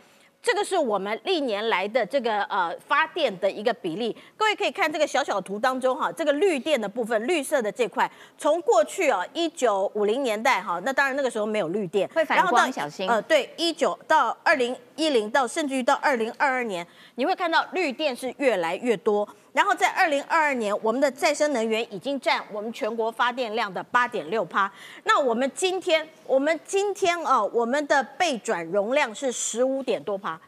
[0.44, 19.26] 这个是我们历年来的这个呃发电的一个比例，各位可以看这个小小图当中哈，这个绿电的部分，绿色的这块，从过去啊一九五零年代哈，那当然那个时候没有绿电，会反然后到光小心呃，对，一九到二零一零到甚至于到二零二二年，你会看到绿电是越来越多。
[19.54, 24.70] 然后在二零二二年，我们的再生能源已经占我们全国发电量的八点六趴。
[25.04, 30.38] 那我们今天，我们今天啊，我们的备转容量是十五点多趴。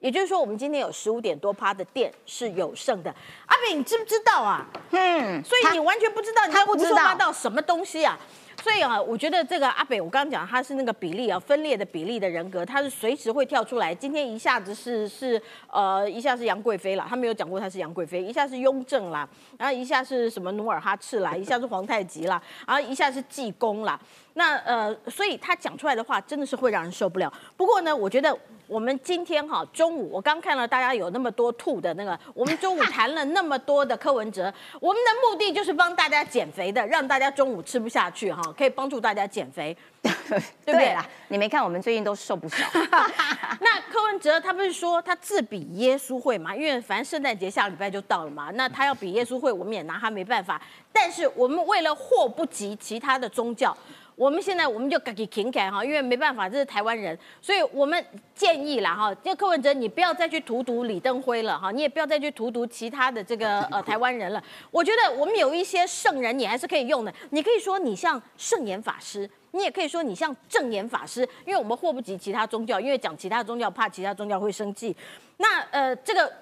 [0.00, 3.14] 也就是说，我们今天有十五点多趴的电是有剩的。
[3.46, 4.66] 阿炳，你知不知道啊？
[4.90, 8.18] 嗯，所以你完全不知道，你在胡说他不知道八道什么东西啊？
[8.62, 13.94] 所以啊，我觉得这个阿北，我刚刚讲他是那个比例啊，分裂的比例的人格，他是随时会跳出来。
[13.94, 23.98] 今天一下子是是呃，一下是杨贵妃啦，他没有讲过他是杨贵妃，一下是雍正啦，然后一下是什么努尔哈赤啦，一下是皇太极啦，然后一下是济公啦。
[24.34, 27.32] 那呃，所以他讲出来的话真的是会让人受不了。
[27.56, 28.36] 不过呢，我觉得
[28.70, 34.42] 我们今天哈中午，我刚看到大家有那么多吐的那个，我们中午谈了那么多的柯文哲，
[34.80, 41.04] 我们的目的就是帮大家减肥的，让大家中午吃不下去哈，可以帮助大家减肥， 对不对啦？
[41.26, 42.64] 你没看我们最近都瘦不少。
[43.58, 46.54] 那柯文哲他不是说他自比耶稣会嘛？
[46.54, 50.62] 因为反正圣诞节下礼拜就到了嘛，那他要比耶稣会，我们也拿他没办法。
[50.92, 53.76] 但是我们为了祸不及其他的宗教，
[54.20, 58.04] 我们现在我们就赶紧停改哈，因为没办法，这是台湾人，所以我们
[58.34, 64.44] 建议啦哈，这柯文哲你不要再去荼毒李登辉了哈，你也不要再去荼毒其他的这个 呃台湾人了。
[64.70, 67.10] 我觉得我们有一些圣人，你还是可以用的。
[67.30, 69.28] 你可以说你像圣严法师。
[69.52, 74.96] 你也可以说你像正言法师，因为我们祸不及其他宗教，因为讲其他宗教怕其他宗教会生气。
[75.38, 76.32] 那呃，这个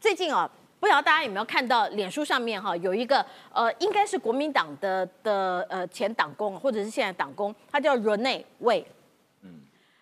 [0.00, 8.84] 最近啊，不知道大家有没有看到脸书上面哈、有一个呃，应该是国民党的的呃前党工或者是现在党工，他叫 Rene Wei，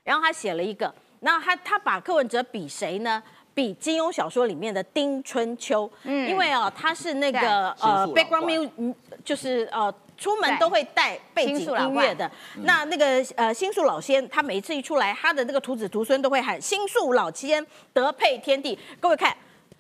[0.03, 3.23] 然后他写了一个，那他他把柯文哲比谁呢？
[3.55, 12.29] 比金庸小说里面的丁春秋，嗯，因为啊，他是那个呃 background 怪 music，嗯就是呃出门都会带背景音乐的。
[12.65, 18.77] 那那个呃新宿老仙，他每一次一出来，他的那个徒子徒孙都会喊新宿老仙德配天地。
[18.99, 19.33] 各位看，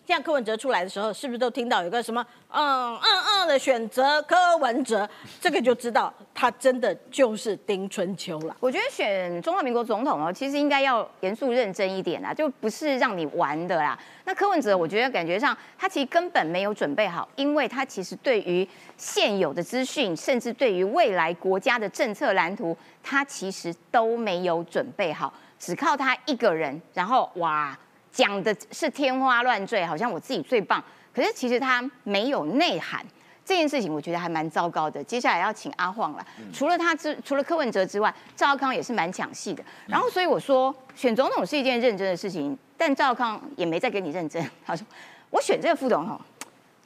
[0.06, 5.08] 现在柯文哲出来的时候，是不是都听到有个什么嗯嗯嗯的选择柯文哲？
[5.40, 8.54] 这个就知道他真的就是丁春秋了。
[8.60, 13.98] 我觉得选中华民国总统哦，其实应该要严肃认真一点啦，就不是让你玩的啦。
[14.26, 27.76] 那柯文哲，我觉得感觉上他其实根本没有准备好，因为他其实对于现有的资讯，甚至对于未来国家的政策蓝图，他其实都没有准备好，只靠他一个人，然后哇
[28.14, 33.04] 讲的是天花乱坠，好像我自己最棒，可是其实他没有内涵。
[33.44, 35.04] 这件事情我觉得还蛮糟糕的。
[35.04, 39.62] 接下来要请阿晃了，除了他之除了柯文哲之外，赵少康也是蛮抢戏的。
[39.86, 44.42] 然后所以我说选总统是一件认真的事情，但赵少康也没再跟你认真。
[44.64, 44.86] 他说
[45.28, 46.18] 我选这个副总统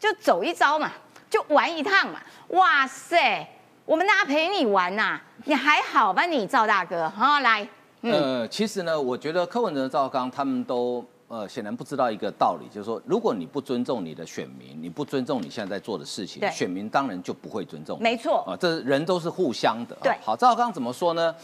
[0.00, 0.90] 就走一遭嘛，
[1.30, 2.20] 就玩一趟嘛。
[2.48, 3.46] 哇塞，
[3.84, 7.08] 我们大家陪你玩呐、你还好吧你赵大哥？
[7.10, 7.68] 好来，
[8.00, 18.02] 嗯，呃，其实呢，我觉得柯文哲、赵康他们都呃显然不知道一个道理，就是说，如果你不尊重你的选民，你不尊重你现在在做的事情对，选民当然就不会尊重你。
[18.02, 19.94] 没错啊，这人都是互相的。
[19.96, 21.34] 啊对好，赵刚怎么说呢？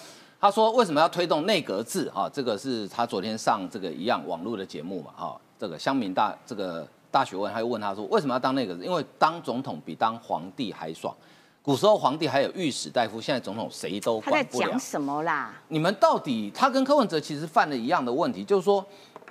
[0.41, 2.11] 他说为什么要推动内阁制？
[2.11, 8.85] 哈，这个是他昨天上这个一样网络的节目嘛，哈，这个乡民大这个大学问，他又问他说为什么要当内阁制？
[8.85, 11.15] 因为当总统比当皇帝还爽。
[11.63, 14.79] 古时候皇帝还有御史大夫，现在总统谁都管不了讲。
[14.79, 15.55] 什么啦？
[15.69, 18.85] 你们到底他跟柯文哲其实犯了一样的问题，就是说，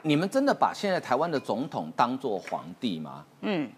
[0.04, 3.24] 你们真的把现在台湾的总统当做皇帝吗？
[3.42, 3.70] 嗯，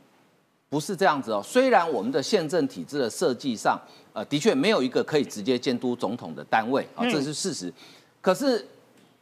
[0.69, 1.41] 不是这样子哦。
[1.43, 3.79] 虽然我们的宪政体制的设计上，
[4.13, 7.71] 呃，的确没有一个可以直接监督总统的单位啊，这是事实。
[8.21, 8.67] 可是，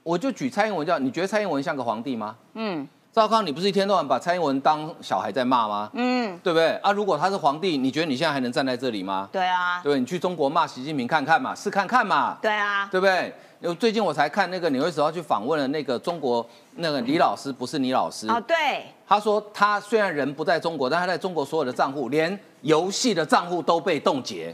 [0.02, 2.36] 我就举蔡英文叫，你觉得蔡英文像个皇帝吗？
[2.54, 5.90] 嗯，赵康，你不是一天到晚把蔡英文当小孩在骂吗？
[5.94, 6.70] 嗯，对不对？
[6.78, 9.28] 啊，如果他是皇帝，你觉得你现在还能站在这里吗？
[9.32, 10.00] 对啊，对？
[10.00, 13.34] 你去中国骂习近平看看嘛，试看看嘛，对啊，对不对？
[13.64, 16.46] 因为最近我才看那个纽约时报去访问了那个中国
[16.76, 24.54] 那个李老师，不是李老师，哦对，他说他虽然人不在中国，但他在中国所有的账户，连游戏的账户都被冻结，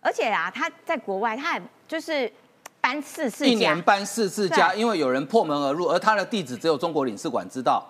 [0.00, 2.32] 而且啊，他在国外，他还就是
[2.80, 7.84] 搬四次家，一年搬四次家，因为有人破门而入，而他的地址只有中国领事馆知道，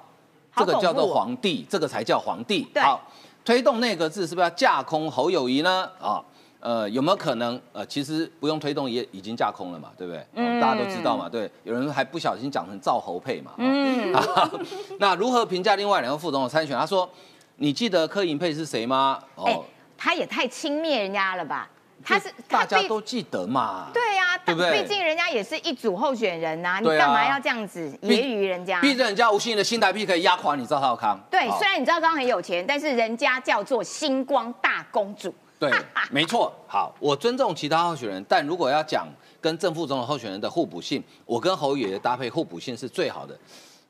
[0.56, 2.66] 这个叫做皇帝，这个才叫皇帝。
[2.74, 3.00] 好，
[3.44, 5.88] 推动内阁制是不是要架空侯友谊呢？
[6.00, 6.20] 啊。
[6.60, 7.60] 呃，有没有可能？
[7.72, 10.26] 呃，其实不用推动也已经架空了嘛，对不对？
[10.34, 11.50] 嗯哦大家都知道嘛，对。
[11.64, 13.52] 有人还不小心讲成赵侯配嘛。
[13.52, 14.12] 哦嗯，
[14.98, 16.76] 那如何评价另外两个副总统参选？
[16.78, 17.08] 他说
[17.56, 19.58] ：“你记得柯银配是谁吗？”哦，哎，
[19.96, 21.68] 他也太轻蔑人家了吧？
[22.04, 23.88] 他是大家都记得嘛。
[23.92, 28.80] 对呀、对不对毕竟人家也是一组候选人呐、你干嘛要这样子揶揄人家？
[28.80, 31.18] 逼着人家吴欣盈的新台币可以压垮你赵少康。
[31.28, 35.34] 对，好虽然你知道刚刚很有钱，但是人家叫做星光大公主。
[35.58, 35.70] 对，
[36.10, 36.52] 没错。
[36.66, 39.08] 好，我尊重其他候选人，但如果要讲
[39.40, 43.36] 跟正副总统候选人的互补性，我跟侯友宜的搭配互补性是最好的。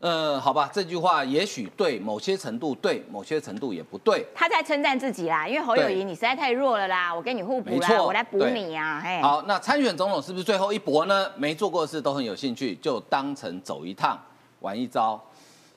[0.01, 4.25] 呃，好吧，这句话也许对某些程度对，某些程度也不对。
[4.33, 9.21] 他在称赞自己啦，因为侯友谊你实在太弱了啦，我跟你互补啦，我来补你啊，嘿。
[9.21, 11.29] 好，那参选总统是不是最后一搏呢？
[11.37, 14.17] 没做过的事都很有兴趣，就当成走一趟，
[14.61, 15.21] 玩一招。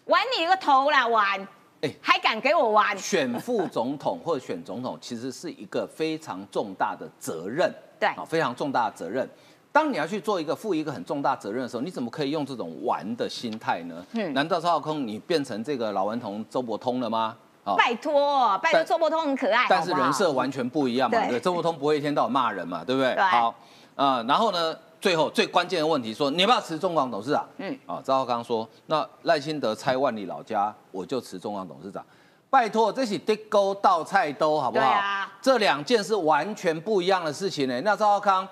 [0.05, 1.47] 玩你个头啦，玩！
[1.81, 2.97] 哎还敢给我玩？
[2.97, 9.27] 选副总统或者选总统，其实是一个非常重大的责任，对啊，非常重大的责任。
[9.71, 14.05] 当你要去做一个负一个很重大责任的时候，你怎么可以用这种玩的心态呢？
[14.13, 17.35] 嗯难道赵少空你变成这个老顽童周伯通了吗？
[17.63, 23.13] 啊拜托，拜托，周伯通很可爱，但是人设完全不一样嘛，对对，周伯通不会一天到晚骂人嘛，对不对？
[23.15, 23.55] 对好，
[23.95, 27.43] 呃，然后呢，最后最关键的问题说，你要不要辞中广董事长？
[27.57, 32.05] 嗯嗯，啊，赵浩康说，那赖清德拆万里老家，我就辞中广董事长。
[32.51, 34.85] 拜托，这是地沟倒菜兜，好不好？
[34.85, 37.81] 对啊这两件是完全不一样的事情呢。
[37.81, 38.47] 那赵浩康，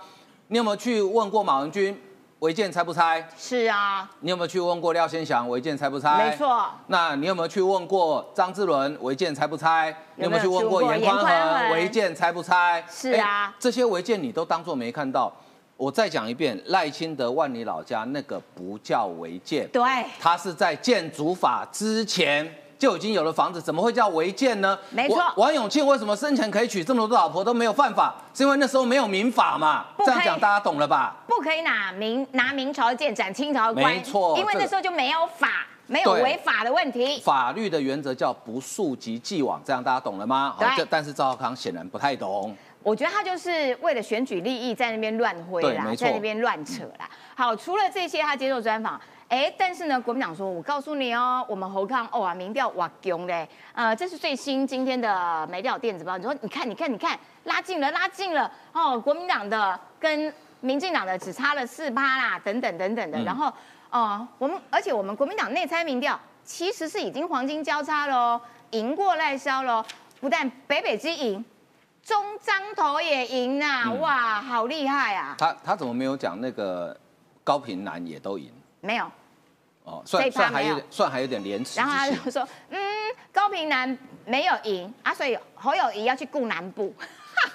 [0.48, 1.96] 你有没有去问过马文君
[2.40, 3.30] 违建拆不拆？
[3.38, 6.30] 是啊，你有没有去问过廖先祥违建拆不拆？
[6.30, 6.66] 没错。
[6.88, 9.96] 那你有没有去问过张志伦违建拆不拆？
[10.16, 12.84] 你有没有去问过严宽严宽恒恒违建拆不拆？
[12.90, 15.32] 是啊哎这些违建你都当做没看到。
[15.80, 19.82] 我再讲一遍，赖清德万里老家那个不叫违建，对，
[20.20, 22.46] 他是在建筑法之前
[22.78, 24.78] 就已经有了房子，怎么会叫违建呢？
[24.90, 28.14] 没错王永庆为什么生前可以娶这么多老婆都没有犯法？
[28.34, 29.86] 是因为那时候没有民法嘛？
[30.00, 31.16] 这样讲大家懂了吧？
[31.26, 37.22] 不可以拿明拿明朝的剑斩清朝的官，没错因为那时候就没有法，没有对违法的问题。
[37.22, 40.58] 法律的原则叫不溯及既往，这样大家懂了吗？
[40.60, 42.54] 对这但是赵浩康显然不太懂。
[42.82, 47.10] 我觉得他就是为了选举利益在那边乱挥啦，在那边乱扯啦。
[47.36, 63.54] 好，除了这些，他接受专访，哎，但是呢，国民党说，我告诉你哦，我们侯康哦啊，民调哇强嘞，呃，这是最新今天的美调电子报，你说你看，你看，你看，拉近了，拉近了哦，国民党的跟民进党的只差了四趴啦，等等等等的，嗯然后哦、
[63.92, 68.40] 呃我们而且我们国民党内参民调其实是已经黄金交叉喽，
[68.72, 69.84] 赢过赖萧喽，
[70.22, 71.44] 不但北北之赢。
[72.04, 75.36] 中张头也赢啊、嗯哇，好厉害啊！
[75.38, 76.96] 他他怎么没有讲那个
[77.44, 78.52] 高平南也都赢？
[78.82, 79.06] 没有，
[79.84, 82.10] 哦，算算还有算还有点廉耻然后他。
[82.10, 82.80] 就说，嗯，
[83.32, 86.94] 高平南没有赢啊，所以侯友谊要去顾南部，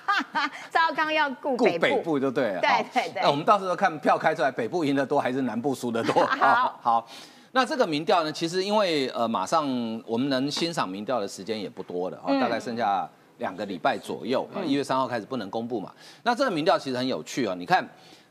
[0.71, 1.81] 赵康要顾顾北部。
[1.81, 2.61] 北部就对了。
[2.61, 6.25] 对对对那我们到时候看票开出来，北部赢得多还是南部输得多？
[6.39, 7.09] 好好。
[7.53, 9.65] 那这个民调呢，其实因为呃，马上
[10.05, 15.93] 我们能欣赏民调的时间也不多了，哦，嗯大概剩下两个礼拜左右啊，一月三号开始不能公布嘛。
[16.23, 17.87] 那这个民调其实很有趣哦，你看，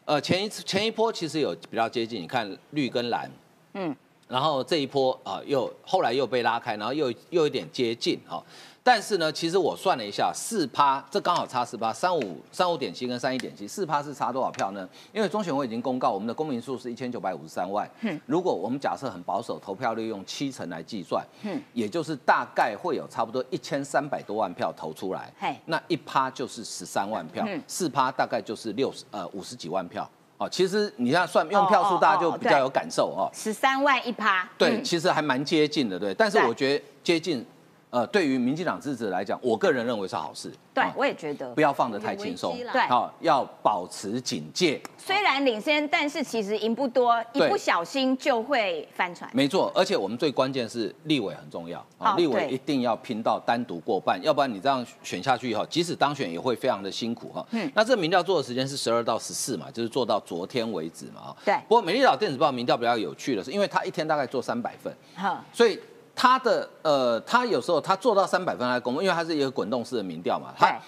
[0.05, 3.29] 呃，前一次前一波其实有比较接近，你看绿跟蓝，
[3.73, 3.95] 嗯，
[4.27, 8.43] 然后这一波啊、又后来又被拉开，然后又又有点接近哈、
[8.85, 14.87] 但是呢，其实我算了一下，四趴，这刚好差四趴，三五三五点七跟三一点七，四趴是差多少票呢？
[15.13, 17.89] 因为中选会已经公告，我们的公民数是一千九百五十三万。
[18.01, 25.31] 嗯如果我们假设很保守，投票率用七成来计算，嗯也就是大概会有差不多一千三百多万票投出来。
[25.39, 30.09] 嘿那一趴就是十三万票嗯，四趴大概就是六十呃五十几万票。
[30.37, 33.29] 哦，其实你这样算用票数，大家就比较有感受哦。
[33.33, 36.13] 十三万一趴，对，嗯其实还蛮接近的，对。
[36.13, 37.45] 但是我觉得接近，
[37.93, 40.51] 呃，对于民进党支持者来讲，我个人认为是好事。
[40.73, 44.81] 对啊，我也觉得不，要放得太轻松对好，要保持警戒。
[44.97, 49.29] 虽然领先，但是其实赢不多，一不小心就会翻船。
[49.31, 57.45] 没错，而且我们最关键是立委很重要啊，哦立委一定要拼到单独过半，要不然你这样选下去以后，即使当选也会非常的辛苦哈。
[57.51, 61.37] 嗯那这民调做的时间是十二到十四嘛，就是做到昨天为止嘛啊。
[61.45, 65.79] 对不过美丽岛电子报民调比较有趣的是，因为它一天大概做三百份，好，所以
[66.23, 70.79] 他的呃，他有时候他做到三百分来公布，因为他是一个滚动式的民调嘛，他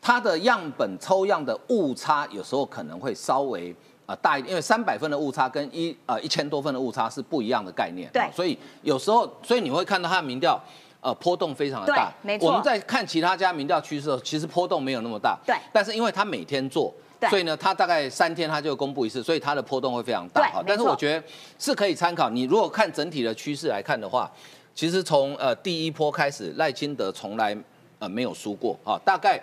[0.00, 3.74] 他的样本抽样的误差有时候可能会稍微
[4.06, 10.60] 呃大一点，因为三百分的误差跟一呃一千多分的误差是不一样的概念，对哦所以有时候所以你会看到他的民调。
[11.00, 16.90] 呃，波动非常的大，对没错我们在看其他家民调趋势的时候，其实波动没有那么大，对但是因为他每天做，
[17.20, 20.62] 对所以呢，他大概三天他就公布一次，所以它的波动会非常大。
[20.66, 21.22] 但是我觉得
[21.58, 22.30] 是可以参考。
[22.30, 24.32] 你如果看整体的趋势来看的话，
[24.74, 27.56] 其实从呃第一波开始，赖清德从来
[27.98, 29.40] 呃没有输过啊，大概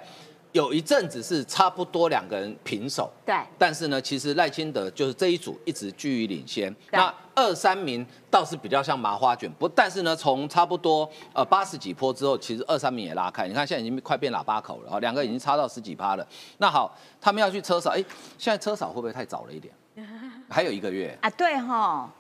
[0.52, 6.74] 有一阵子是差不多两个人平手，对但是呢，其实赖清德就是这一组一直居于领先。
[6.92, 13.48] 对那二三名倒是比较像麻花卷，不，但是呢，从差不多呃八十几波之后，其实二三名也拉开。
[13.48, 16.28] 你看现在已经快变喇叭口了，啊，两个已经差到十几趴了。
[16.58, 18.04] 那好，他们要去车少，哎，
[18.38, 19.74] 现在车少会不会太早了一点？
[20.50, 22.12] 还有一个月，啊，对哈，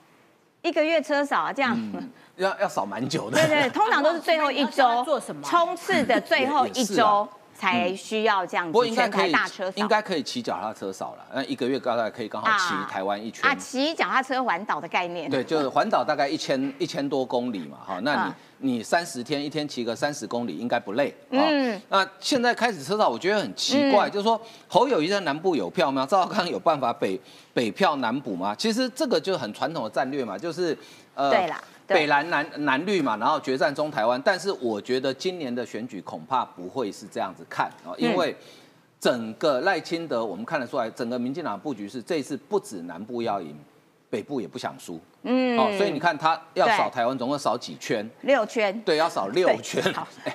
[0.61, 1.77] 一个月车少啊，这样。
[2.37, 3.37] 要要扫蛮久的。
[3.37, 7.29] 对对，通常都是最后一周做什么冲刺的最后一周啊
[7.61, 13.47] 才需要这样不过子应该可以大车，少应该可以骑脚踏车少了，那一个月大概可以刚好骑啊台湾一圈。
[13.47, 15.29] 啊，骑脚踏车环岛的概念。
[15.29, 26.05] 对，就是环岛大概一千一千多公里嘛，哈，那你、啊你三十天一天骑个三十公里应该不累，哦嗯那现在开始车少，我觉得很奇怪，嗯就是说侯友谊在南部有票吗？
[26.09, 27.19] 赵少康有办法北
[27.55, 28.53] 北票南补吗？
[28.55, 30.77] 其实这个就是很传统的战略嘛，就是
[31.15, 34.21] 呃对啦对北蓝南南绿嘛，然后决战中台湾。
[34.23, 38.35] 但是我觉得今年的选举恐怕不会是这样子看哦，因为
[38.99, 43.55] 整个赖清德我们看得出来，整个民进党布局是这一次不止南部要赢，
[44.09, 44.99] 北部也不想输。
[45.23, 48.07] 嗯哦，所以你看他要对扫台湾，总共扫几圈？
[48.21, 48.79] 六圈。
[48.81, 49.83] 对，要扫六对圈。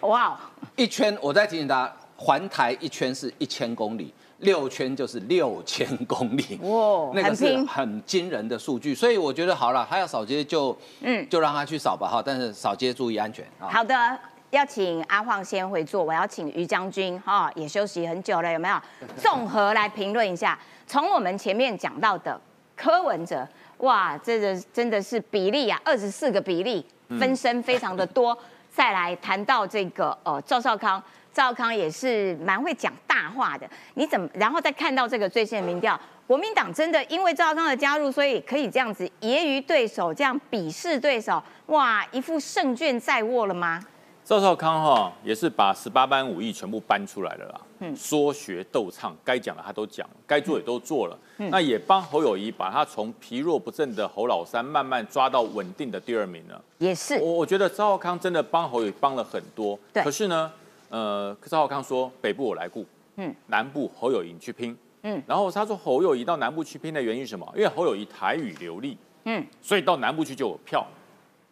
[0.02, 0.36] 哇哦，
[0.76, 6.58] 一圈，我再提醒大家，环台一圈是一千公里，六圈就是六千公里。
[6.62, 13.68] 哇 那个是很惊人的数据，所以我觉得好了，他要扫街就嗯就让他去扫吧哈，但是扫街注意安全啊。
[13.70, 14.18] 好的，
[14.50, 18.76] 要请阿晃先回座，我要请于将军哈、也休息很久了，有没有？
[19.16, 22.38] 综合来评论一下，从我们前面讲到的
[22.76, 23.46] 柯文哲，
[23.78, 26.84] 哇，这个真的是比例啊，二十四个比例，
[27.18, 28.36] 分身非常的多。
[28.70, 31.02] 再来谈到这个呃赵少康，
[31.36, 34.26] 赵康也是蛮会讲大话的，你怎么？
[34.32, 36.00] 然后再看到这个最新民调。
[36.26, 43.84] 国民党真的因为赵康的加入，所以可以这样子揶揄对手，这样鄙视对手，哇，一副胜券在握了吗？
[44.24, 51.18] 赵少康哈也是把十八般武艺全部搬出来了啦，嗯说学逗唱，该讲的他都讲，该做也都做了。
[51.36, 56.58] 那也帮侯友谊把他从疲弱不振的侯老三慢慢抓到稳定的第二名了。
[56.78, 60.50] 也是我我觉得赵少康真的帮侯友谊帮了很多，对可是呢，
[60.88, 62.82] 呃，赵少康说北部我来顾，
[63.16, 64.72] 嗯嗯，南部侯友谊去拼，
[65.02, 67.46] 嗯嗯，然后他说侯友谊到南部去拼的原因是什么？
[67.56, 70.86] 因为侯友谊台语流利，嗯嗯，所以到南部去就有票。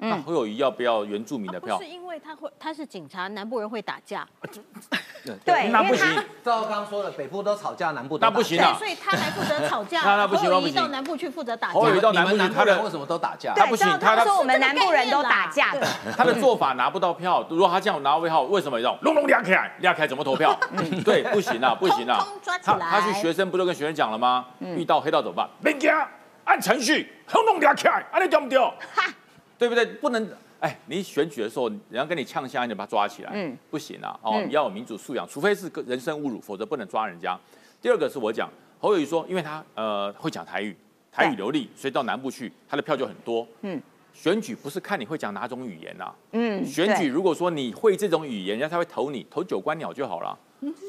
[0.09, 1.89] 那侯友谊要不要原住民的票不是？
[1.89, 4.27] 因为他会，他是警察，南部人会打架，
[5.45, 11.89] 对，那不行因为他，赵刚说了，北部都吵架，南部都打那不行啊，所以他来负责吵架， 那那不行侯友那不行谊到南部去负责打架侯。
[11.89, 13.55] 友谊到你南部去，们南部人他的为什么都打架？
[13.55, 15.87] 对他不行他说我们南部人都打架的，
[16.17, 17.45] 他的做法拿不到票。
[17.49, 19.73] 如果他这样拿位号，为什么要隆隆亮起来？
[19.81, 20.59] 亮起来怎么投票？
[21.05, 22.25] 对，不行啊，不行啊
[22.63, 24.47] 他他去学生不都跟学生讲了吗？
[24.61, 25.49] 遇到黑道怎么办？
[25.63, 25.91] 别惊，
[26.45, 28.59] 按程序，轰隆亮起来，按你对不对？
[29.59, 29.85] 对不对？
[29.85, 30.29] 不能。
[30.61, 37.39] 哎，你选举的时候，人家跟你呛下，你就把他抓起来，不行啊，哦，嗯你要有民主素养，除非是个人身侮辱，否则不能抓人家。
[37.83, 38.49] 第二个是我讲，
[38.81, 40.75] 侯友谊说，因为他呃会讲台语，
[41.13, 43.47] 台语流利，所以到南部去，他的票就很多。
[43.61, 43.83] 嗯嗯，
[44.15, 50.39] 选举不是看你会讲哪种语言呐、嗯，选举如果说你会这种语言，人家才会投你，投九官鸟就好了。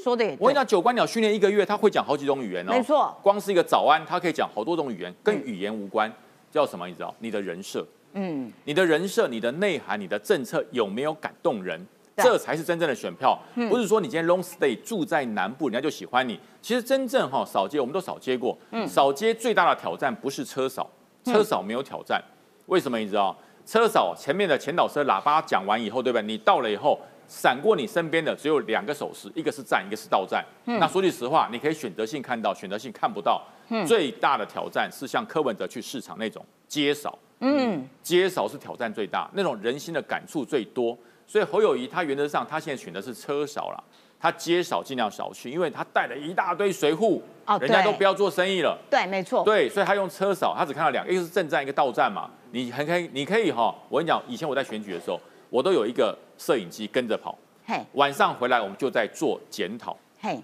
[0.02, 2.72] 说的我跟你讲，九官鸟训练一个月，他会讲好几种语言哦。
[2.72, 6.10] 没错光是一个早安，他可以讲好多种语言，跟语言无关，
[6.50, 6.88] 叫什么？
[6.88, 7.14] 你知道？
[7.20, 7.86] 你的人设，
[8.16, 11.80] 嗯，你的人设、你的内涵、你的政策有没有感动人？
[12.18, 16.40] 这才是真正的选票，嗯不是说你今天 long stay 住在南部，人家就喜欢你。
[16.62, 20.90] 其实真正哈扫街，我们都扫街过，嗯扫街最大的挑战不是车少，
[21.26, 22.24] 车少没有挑战，
[22.68, 23.36] 为什么你知道？
[23.66, 26.22] 车少前面的前导车喇叭讲完以后，对吧？
[26.22, 26.98] 你到了以后，
[27.28, 30.46] 闪过你身边的只有两个手势，一个是站，一个是到站。
[30.68, 33.44] 嗯那说句实话，你可以选择性看到，选择性看不到。
[33.86, 40.98] 最大的挑战是像柯文哲去市场那种街扫，嗯，接少是挑战最大，那种人心的感触最多。
[41.28, 43.84] 所以侯友谊他原则上他现在选的是车少了，
[44.20, 48.78] 他接少尽量少去，因为他带了一大堆随扈，哦人家都不要做生意了。
[48.90, 52.30] 对，没错，对，所以他用车少，他只看到两个，一个是正站，一个到站嘛。
[52.52, 55.20] 你很可以，你可以哈，我跟你讲，以前我在选举的时候，
[55.50, 59.98] 我都有一个摄影机跟着跑，嘿，晚上回来我们就在做检讨。
[60.22, 60.40] 嘿，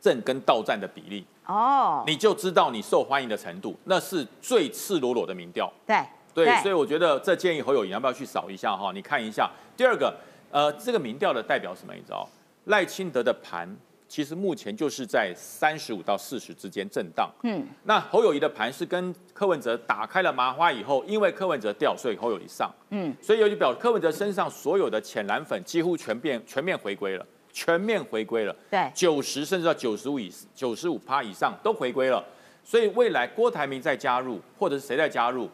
[0.00, 5.72] 正跟到站的比例，哦，你就知道你受欢迎的程度，那是最赤裸裸的民调。
[5.86, 5.96] 对，
[6.34, 8.90] 对对，所以我觉得这建议侯友宜要不要去扫一下哈？
[8.92, 9.50] 你看一下。
[9.76, 10.14] 第二个，
[10.50, 11.94] 呃，这个民调的代表什么？
[11.94, 12.28] 你知道？
[12.64, 13.68] 赖清德的盘
[14.08, 17.30] 其实目前就是在三十五到四十之间震荡。
[17.42, 22.70] 嗯，那侯友谊的盘是跟柯文哲打开了麻花以后，因为柯文哲掉，所以侯友谊上。
[22.90, 28.54] 嗯，所以有就表柯文哲身上所有的浅蓝粉几乎全变全面回归了，全面回归了。
[28.70, 32.24] 对，九十甚至到九十五以九十五趴以上都回归了。
[32.62, 35.50] 所以未来郭台铭再加入，或者是谁再加入，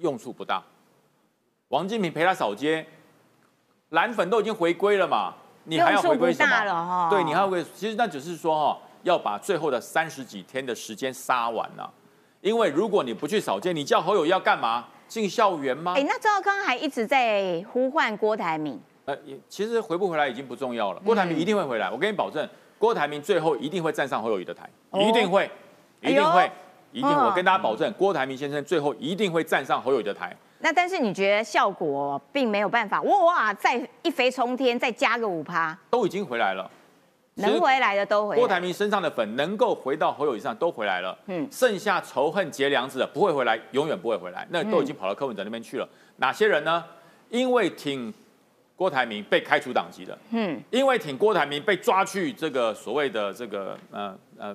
[0.00, 0.62] 用处不大。
[1.68, 2.86] 王金平陪他扫街，
[3.90, 5.34] 蓝粉都已经回归了嘛，
[5.64, 7.08] 你还要回归什么哈？
[7.10, 11.92] 对，你还要回，其实那只是说哈，要把最后的三十几天的时间杀完了。
[12.40, 14.86] 因为如果你不去扫街，你叫侯友宜要干嘛？
[15.08, 15.92] 进校园吗？
[15.94, 21.00] 哎，那赵少康还一直在呼唤郭台铭，呃，也其实回不回来已经不重要了。
[21.04, 25.50] 郭台铭一定会回来，我跟你保证，郭台铭最后一定会站上侯友宜的台，哦一定会，
[26.00, 26.52] 一定哎会，
[26.92, 30.36] 一定我跟大家保证，郭台铭先生最后一定会站上侯友宜的台。
[30.60, 36.70] 那但是你觉得效果并没有办法哇，再一飞冲天，再加个五趴，都已经回来了，
[37.34, 38.38] 能回来的都回来。
[38.38, 45.88] 郭台铭身上的粉能够回到侯友宜上都回来了，嗯嗯，剩下仇恨结梁子的不会回来，永远不会回来，那都已经跑到柯文哲那边去了。
[46.18, 46.84] 哪些人呢？
[47.28, 48.12] 因为挺
[48.76, 54.54] 郭台铭被开除党籍的，嗯因为挺郭台铭被抓去这个所谓的这个呃呃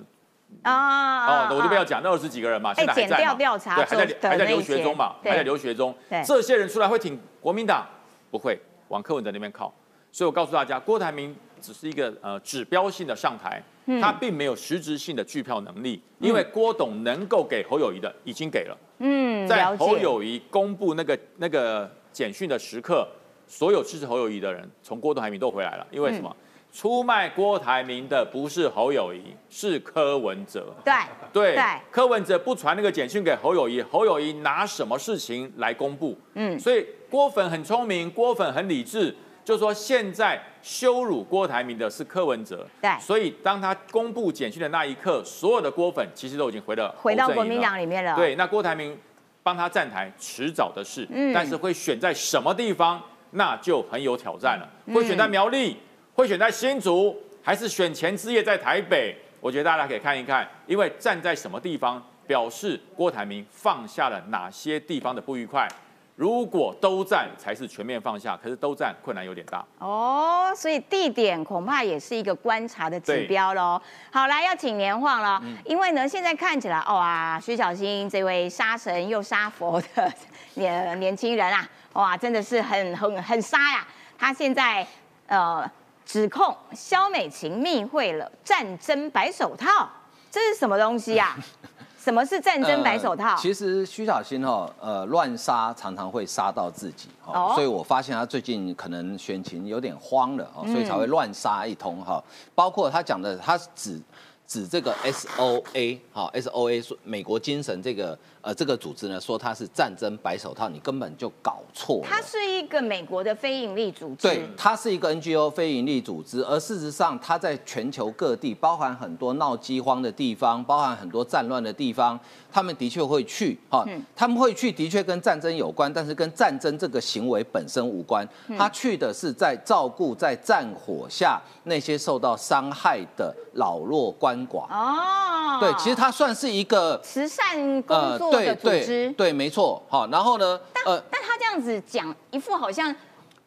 [0.62, 5.94] 啊哦，我就不要讲那二十几个人嘛，现在还在嘛调调查对，还在还在留学中嘛，还在留学中。
[6.26, 7.86] 这些人出来会挺国民党，
[8.30, 9.72] 不会往柯文哲那边靠。
[10.10, 18.76] 所以我告诉大家，郭台铭只是一个呃指标性的上台，嗯他并没有实质性的拒票能力，因为郭董能够给侯友谊的已经给了。
[18.98, 19.76] 嗯，在。
[19.76, 23.06] 侯友谊公布那个那个简讯的时刻，
[23.46, 26.34] 所有支持侯友谊的人从郭台铭都回来了，因为什么？
[26.72, 30.74] 出卖郭台铭的不是侯友谊，是柯文哲。
[30.84, 30.94] 对
[31.32, 36.16] 对，对柯文哲不传那个简讯给侯友谊，侯友谊拿什么事情来公布？
[36.34, 39.14] 嗯所以郭粉很聪明，郭粉很理智，
[39.44, 42.66] 就说现在羞辱郭台铭的是柯文哲。
[42.82, 48.14] 对所以当他公布简讯的那一刻，所有的郭粉其实都已经回了回到国民了党里面了。
[48.14, 48.96] 对，那郭台铭
[49.42, 51.08] 帮他站台，迟早的事。
[51.10, 53.02] 嗯但是会选在什么地方，
[53.32, 54.68] 那就很有挑战了。
[54.86, 55.78] 嗯会选在苗栗，
[56.18, 59.16] 会选在新竹，还是选前之夜在台北？
[59.40, 65.68] 我觉得大家可以看一看，因为站在什么地方，表示郭台铭放下了哪些地方的不愉快。
[66.16, 68.36] 如果都站，才是全面放下。
[68.42, 69.64] 可是都站困难有点大。
[69.78, 73.80] 哦，所以地点恐怕也是一个观察的指标喽。
[74.10, 80.12] 好来，要请年晃了，嗯因为呢，现在看起来，哦啊，徐小新这位杀神又杀佛的
[80.54, 83.86] 年年轻人啊，哇，真的是很很很杀呀。
[84.18, 84.84] 他现在
[85.28, 85.64] 呃
[86.08, 89.86] 指控肖美琴密会了战争白手套，
[90.30, 91.36] 这是什么东西啊？
[92.02, 93.32] 什么是战争白手套？
[93.32, 102.22] 呃其实徐小新哈，呃，乱杀常常会杀到自己哦哦，所以我发现他最近可能选情有点慌了哦，所以才会乱杀一通哈。
[102.54, 104.00] 包括他讲的，他指
[104.48, 112.06] 指这个 S O A 哈 S O A 说美国精神这个呃这个组织呢，说它是战争白手套，你根本就搞错了。
[112.08, 114.26] 它是一个美国的非营利组织。
[114.26, 122.18] 对，它是一个 NGO 非营利组织，而事实上，它在全球各地，包含很多闹饥荒的地方，包含很多战乱的地方，
[122.50, 128.26] 他们的确会去，哈、嗯他们会去，的确跟战争有关，但是跟战争这个行为本身无关。
[128.46, 134.66] 嗯他去的是在照顾在战火下那些受到伤害的老弱鳏寡。
[134.70, 139.12] 哦，对，其实它算是一个慈善工作的组织。
[139.16, 139.80] 对，没错。
[139.88, 142.94] 好，然后呢，呃，但他这样子讲，一副好像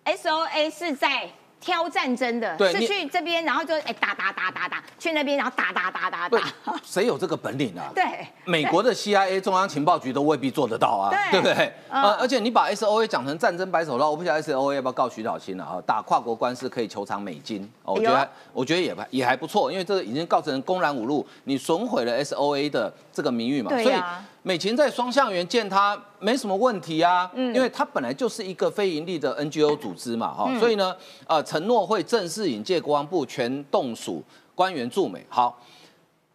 [0.04, 1.30] S O A 是在
[1.62, 6.42] 挑战争的，是去这边，然后就哎打打打打打，去那边然后打打打打打。
[6.84, 7.92] 谁有这个本领啊？
[7.94, 8.04] 对，
[8.46, 11.72] 美国的 CIA 中央情报局都未必做得到啊，对不对？
[11.90, 15.78] 嗯呃，而且你把 S O A 讲成战争白手套，我不晓得 S O A 要不要告徐小新了啊？
[15.86, 23.96] 打跨国官司可以求偿美金，哦我觉得我觉得也也还不错，因为这个已经告成公然侮辱，你损毁了 S O A 的这个名誉嘛，所以
[24.44, 30.96] 美琴在双向园见他没什么问题啊，嗯因为他本来就是一个非盈利的 NGO 组织嘛，哈、嗯所以呢，
[31.28, 34.24] 呃，承诺会正式引介国防部全动署
[34.56, 35.60] 官员驻美，好。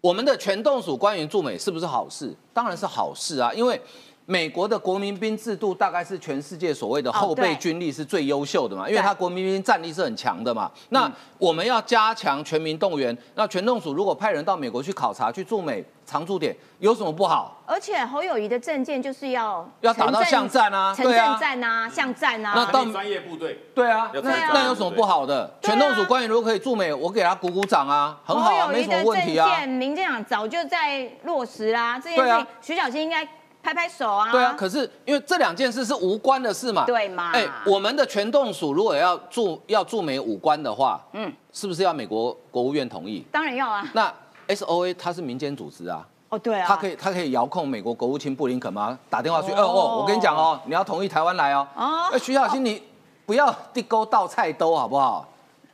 [0.02, 2.32] 我们的全动署官员驻美是不是好事？
[2.52, 3.80] 当然是好事啊，因为
[4.28, 10.70] 美国的国民兵制度大概是全世界所谓的后备军力是最优秀的嘛，因为它国民兵战力是很强的嘛。
[10.88, 17.62] 那我们要加强全民动员，那全动署如果派人到美国去考察、去驻美常驻点，有什么不好？
[17.66, 22.52] 而且侯友谊的证件就是要要打到巷战啊城对啊镇战啊，巷战啊。
[22.56, 25.48] 那到专业部队，对啊，那那有什么不好的？
[25.62, 29.64] 全动署官员如果可以驻美，我给他鼓鼓掌啊，很好啊，没什么问题啊。
[29.66, 33.26] 民进党早就在落实啦，这件事情，徐小新应该
[33.66, 34.30] 拍拍手啊。
[34.30, 36.84] 对啊，可是因为这两件事是无关的事嘛。
[36.84, 37.32] 对嘛？
[37.34, 43.24] 哎，我们的全动署如果要驻要驻美武官的话，嗯，是不是要美国国务院同意？
[43.32, 43.84] 当然要啊。
[43.92, 44.12] 那
[44.46, 46.06] S O A 它是民间组织啊。
[46.28, 46.64] 哦，对啊。
[46.68, 48.96] 它可以它可以遥控美国国务卿布林肯吗？
[49.10, 51.66] 打电话去，哦哦，我跟你讲哦，你要同意台湾来哦。
[51.74, 52.08] 哦。
[52.12, 52.80] 哎，徐小新，你
[53.26, 55.28] 不要地沟倒菜兜好不好？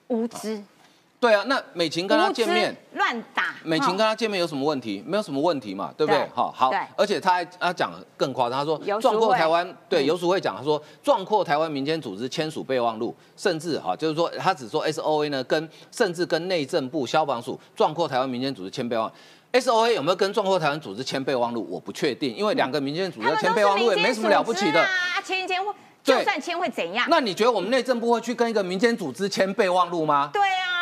[0.08, 0.62] 无知。
[1.22, 5.00] 对啊，那美琴跟他见面乱打，美琴跟他见面有什么问题？
[5.06, 6.28] 没有什么问题嘛，对不对？
[6.34, 19.08] 好，好，而且他还他讲更夸张，他说壮阔台湾，对游淑慧讲，他说壮阔台湾民间组织签署备忘录，甚至哈就是说他只说 S O A 呢跟甚至跟内政部消防署壮阔台湾民间组织签备忘
[19.52, 21.64] ，S O A 有没有跟壮阔台湾组织签备忘录？
[21.70, 27.06] 我不确定，因为两个民间组织签备忘录也没什么了不起的啊，签一签会就算签会怎样？
[27.08, 30.28] 那你觉得我们内政部会去跟一个民间组织签备忘录吗？
[30.32, 30.81] 对啊。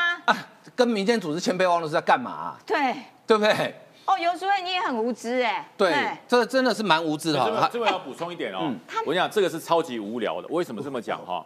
[0.75, 2.57] 跟民间组织签备忘录是在干嘛？
[2.67, 2.95] 对，
[3.27, 3.75] 对不对？
[4.07, 5.69] 哦，尤淑慧你也很无知哎。
[5.77, 7.39] 对，这真的是蛮无知的。
[7.45, 8.75] 这个这个要补充一点哦，
[9.07, 10.49] 我讲这个是超级无聊的。
[10.49, 11.45] 为什么这么讲哈？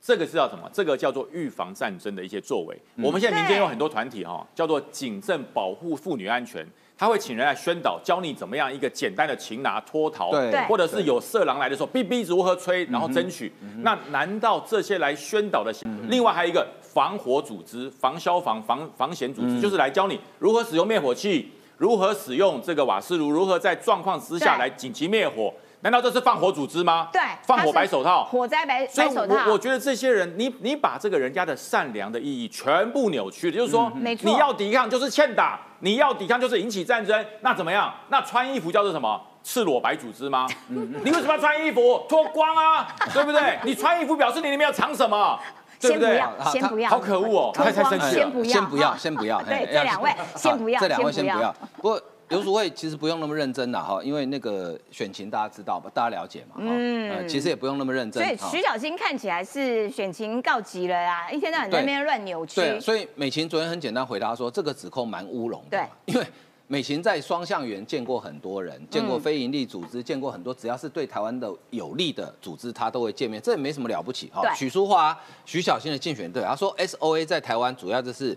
[0.00, 0.70] 这个是叫什么？
[0.72, 2.78] 这个叫做预防战争的一些作为。
[3.02, 6.66] 我们现在民间有很多团体哈，叫做警政保护妇女安全。
[6.98, 13.52] 他会请人来宣导，教你怎么样一个简单的擒拿脱逃，对，或者是有色狼来的时候，哔哔如何吹，然后争取。
[13.80, 15.70] 那难道这些来宣导的？
[16.08, 25.52] 另外还有一个防火组织、防消防、防防险组织，就是来教你如何使用灭火器，如何使用这个瓦斯炉，如何在状况之下来紧急灭火。
[25.82, 27.10] 难道这是放火组织吗？
[27.12, 29.34] 对，放火白手套，火灾白白手套。
[29.34, 37.92] 我我觉得这些人，你你把这个人家的善良的意义全部扭曲了，就是说，你要抵抗就是欠打，你要抵抗就是引起战争，那怎么样？
[38.08, 39.20] 那穿衣服叫做什么？
[39.42, 40.46] 赤裸白组织吗？
[40.68, 42.04] 你为什么要穿衣服？
[42.08, 43.58] 脱光啊，对不对？
[43.62, 45.38] 你穿衣服表示你里面要藏什么？
[45.80, 46.22] 对不对？
[46.50, 47.52] 先不要，好可恶哦！
[47.54, 49.42] 太太生气了，先不要，先不要，先不要。
[49.42, 51.54] 对，这两位先不要，这两位先不要。
[51.76, 52.02] 不过。
[52.28, 58.20] 刘淑慧其实不用那么认真的哈，因为那个选情大家知道吧，大家了解嘛，嗯，其实也不用那么认真。
[58.22, 62.56] 所以徐小新看起来是选情告急了呀，一天到晚在那边乱扭曲。
[62.56, 65.78] 对，所以美琴昨天很简单回答说，这个指控蛮乌龙的。
[65.78, 66.26] 对， 因为
[66.66, 74.42] 美琴在双向园见过很多人，见过非营利组织，见过很多只要是对台湾的有利的组织，他都会见面，这也没什么了不起哈。
[74.52, 78.36] 许淑华、徐小新的竞选队，他说 S O A 在台湾主要就是，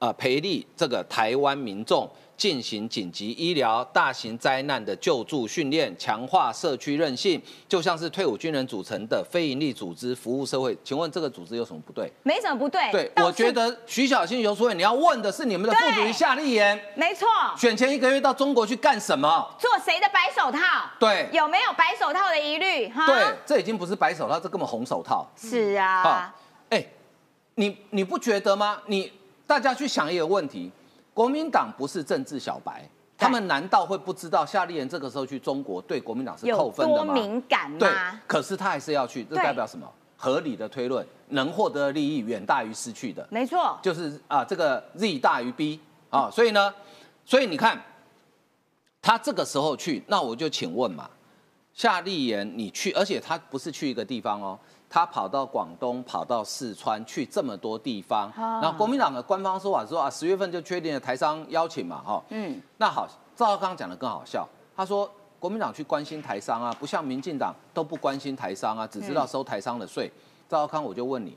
[0.00, 2.06] 呃，培力这个台湾民众。
[2.36, 10.76] 进行紧急医疗、大型灾难的救助训练，强化社区韧性，就像是退伍军人组成的非营利组织服务社会。
[10.82, 12.10] 请问这个组织有什么不对？
[12.24, 12.90] 没什么不对。
[12.90, 16.80] 对，我觉得徐小新、游淑慧，你要问的是你们的副主席夏立言。
[16.96, 17.28] 没错。
[17.56, 19.48] 选前一个月到中国去干什么？
[19.58, 20.58] 做谁的白手套？
[20.98, 21.28] 对。
[21.32, 22.88] 有没有白手套的疑虑？
[22.88, 23.06] 哈。
[23.06, 25.24] 对，这已经不是白手套，这根本红手套。
[25.36, 26.34] 是啊。
[26.70, 26.84] 哎，
[27.54, 28.82] 你你不觉得吗？
[28.86, 29.12] 你
[29.46, 30.72] 大家去想一个问题。
[31.14, 32.88] 国民党不是政治小白，
[33.18, 37.12] 他们难道会不知道夏立言这个时候去中国对国民党是扣分的吗？
[37.12, 37.78] 敏感吗？
[37.78, 37.90] 对，
[38.26, 39.86] 可是他还是要去，这代表什么？
[40.16, 43.26] 合理的推论，能获得的利益远大于失去的。
[43.28, 46.72] 没错，就是啊，这个 Z 大于 B 啊，所以呢，
[47.24, 47.82] 所以你看，
[49.00, 51.10] 他这个时候去，那我就请问嘛，
[51.74, 54.56] 夏立言你去，而且他不是去一个地方哦。
[54.92, 58.30] 他跑到广东，跑到四川，去这么多地方。
[58.36, 62.22] 然后国民党的官方说法说啊，十月份就确定了台商邀请嘛，哈。
[62.28, 62.60] 嗯。
[62.76, 70.12] 那好，赵少康讲的更好笑，他说国民党去关心台商啊，不像民进党都不关心台商啊，只知道收台商的税。
[70.46, 71.34] 赵少康，我就问你，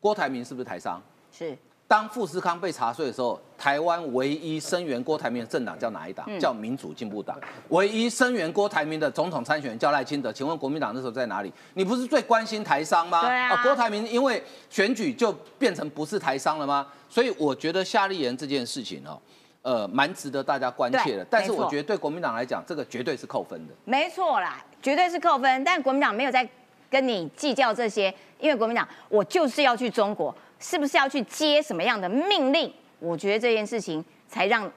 [0.00, 0.98] 郭台铭是不是台商？
[1.30, 1.54] 是。
[1.88, 6.26] 当富士康被查税的时候，台湾唯一声援郭台铭的政党叫哪一党？
[6.40, 7.38] 叫民主进步党。
[7.68, 10.32] 唯一声援郭台铭的总统参选人叫赖清德。
[10.32, 11.52] 请问国民党那时候在哪里？
[11.74, 13.20] 你不是最关心台商吗？
[13.22, 13.62] 对啊。
[13.62, 16.84] 郭台铭因为选举就变成不是台商了吗？
[17.08, 19.16] 所以我觉得夏立言这件事情哦，
[19.62, 21.24] 呃，蛮值得大家关切的。
[21.30, 23.72] 但是我觉得对国民党来讲，这个绝对是扣分的。
[23.84, 25.62] 没错啦，绝对是扣分。
[25.62, 26.46] 但国民党没有在
[26.90, 30.34] 跟你计较这些，因为国民党我就是要去中国。
[30.58, 32.72] 是不是要去接什么样的命令？
[32.98, 34.70] 我觉得这件事情才让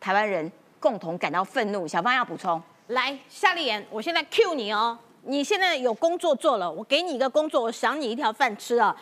[0.00, 1.86] 台湾人共同感到愤怒。
[1.86, 8.96] 小芳要补充，来夏丽言，我现在 Q 你哦，你现在有工作做了，我给你一个工作，我赏你一条饭吃啊！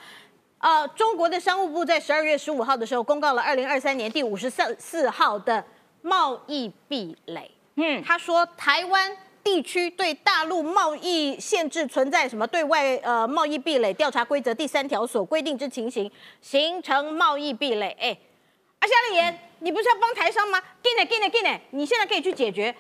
[0.58, 5.64] 呃，中国的商务部在十二月十五号的时候公告了二零二三年第五十四四号的
[6.00, 7.50] 贸易壁垒。
[7.76, 9.16] 嗯，他说台湾。
[9.44, 17.96] 地区对大陆贸易限制存在什么对外呃贸易壁垒调查规则第三条所规定之情形，形成贸易壁垒。
[18.00, 18.16] 哎，
[18.78, 20.60] 阿夏丽妍，你不是要帮台商吗？
[20.82, 22.74] 给你给你给你，你现在可以去解决。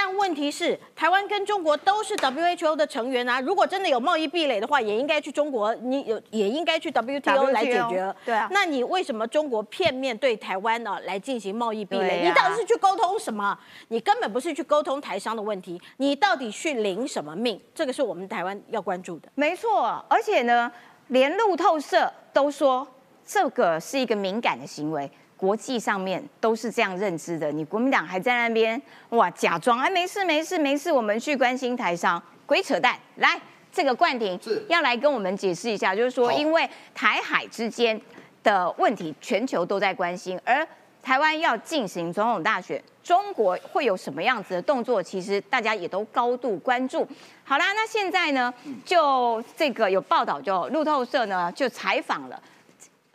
[0.00, 3.40] 但问题是，台湾跟中国都是 WHO 的成员啊。
[3.40, 8.14] 如果真的有贸易壁垒的话，也应该去中国，你有也应该去 WTO 来解决。
[8.24, 8.46] 对啊。
[8.52, 12.20] 那你为什么中国片面对台湾呢来进行贸易壁垒？
[12.20, 13.58] 啊你到底是去沟通什么？
[13.88, 17.60] 你根本不是去沟通台商的问题，你到底去领什么命？
[17.74, 19.28] 这个是我们台湾要关注的。
[19.34, 20.70] 没错，而且呢，
[21.08, 22.86] 连路透社都说
[23.26, 27.50] 这个是一个敏感的行为，国际上面都是这样认知的。
[27.50, 28.80] 你国民党还在那边
[29.10, 32.98] 哇假装哎没事没事没事，我们去关心台商，鬼扯淡！
[33.16, 33.40] 来，
[33.72, 37.98] 这个冠廷要来跟我们解释一下，就是说因为台海之间
[38.42, 40.66] 的问题，全球都在关心，而
[41.00, 45.00] 台湾要进行总统大选，中国会有什么样子的动作？
[45.00, 47.06] 其实大家也都高度关注。
[47.44, 48.52] 好啦，那现在呢，
[48.84, 52.42] 就这个有报道就，路透社呢就采访了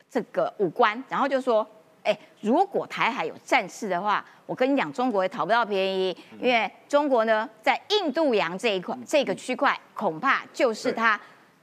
[0.09, 1.67] 这个武官，然后就说，
[2.03, 11.19] 哎，如果台海有战事的话，我跟你讲，中国也讨不到便宜，因为中国呢在印度洋这一块这个区块，恐怕就是它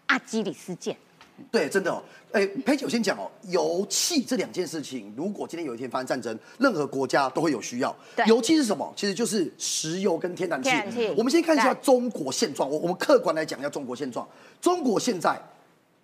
[0.06, 0.96] 阿基里斯腱。
[1.50, 2.02] 对，真的哦。
[2.32, 7.94] 哎，佩姐，我先讲哦，油气这两件事情，如果今天有一天发生战争，任何国家都会有需要。
[8.26, 8.92] 油气是什么？
[8.94, 10.68] 其实就是石油跟天然气。
[10.68, 14.28] 然气我们先看一下中国现状，我我们客观来讲一下中国现状。
[14.60, 15.40] 中国现在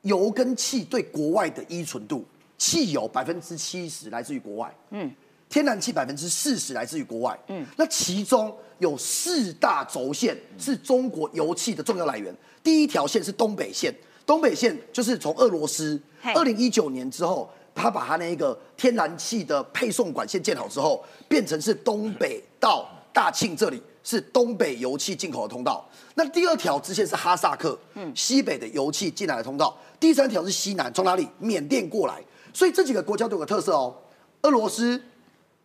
[0.03, 2.25] 油跟气对国外的依存度，
[2.59, 5.11] 汽油百分之七十来自于国外，嗯，
[5.49, 12.35] 天然气百分之四十来自于国外，嗯，那其中有四大轴线是中国油气的重要来源。
[12.63, 13.95] 第一条线是东北线，
[14.25, 16.01] 东北线就是从俄罗斯，
[16.35, 25.87] 二零一九年之后，他把他那个天然气的配送管线建好之后，变成是东北到大庆这里是东北油气进口的通道。
[26.15, 29.77] 那第二条支线是哈萨克，嗯，西北的油气进来的通道。
[30.01, 31.29] 第三条是西南，从哪里？
[31.39, 32.23] 缅甸过来。
[32.57, 33.95] 所以这几个国家都有个特色哦，
[34.41, 34.99] 俄罗斯、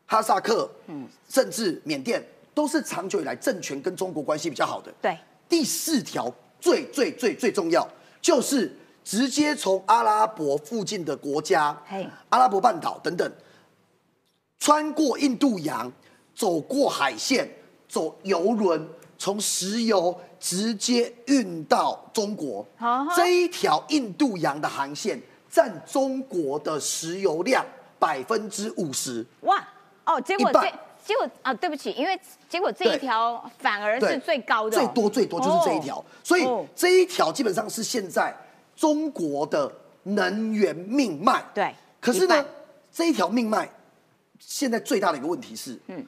[0.06, 2.22] 哈萨克，嗯，甚至缅甸
[2.54, 4.94] 都是长久以来政权跟中国关系比较好的。
[5.02, 5.18] 对，
[5.48, 6.30] 第四条
[6.60, 7.88] 最最最最重要，
[8.22, 8.76] 就是
[9.06, 13.32] 直接从阿拉伯附近的国家嘿，阿拉伯半岛等等，
[14.60, 15.90] 穿过印度洋，
[16.36, 17.50] 走过海线，
[17.88, 18.86] 走游轮，
[19.18, 22.68] 从石油直接运到中国。
[23.16, 25.18] 这一条印度洋的航线
[25.52, 27.64] 占中国的石油量
[28.00, 29.24] 百分之五十。
[29.42, 29.62] 哇，
[30.06, 30.62] 哦，结果这
[31.04, 33.00] 结果啊，对不起，因为结果这一对。
[33.00, 34.78] 条反而是最高的。
[34.78, 36.06] 哦、最多最多就是这一条，哦。
[36.24, 36.66] 所以哦。
[36.74, 38.34] 这一条基本上是现在
[38.76, 39.72] 中国的
[40.04, 41.44] 能源命脉。
[41.54, 42.46] 对可是呢一，
[42.92, 43.70] 这一条命脉
[44.40, 46.06] 现在最大的一个问题是，嗯，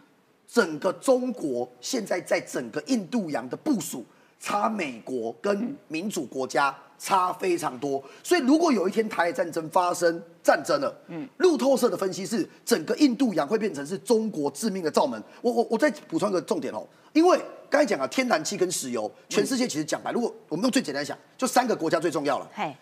[0.48, 4.06] 整个中国现在在整个印度洋的部署
[4.40, 15.22] 差美国跟民主国家差非常多，所以如果有一天台海战争发生战争了，嗯，路透社的分析是整个印度洋会变成是中国致命的罩门。
[15.42, 17.38] 我我我再补充一个重点哦，因为
[17.70, 22.74] 刚才讲啊天然气跟石油，全世界其实讲白，如果我们用最简单想，就三个国家最重要了，嘿，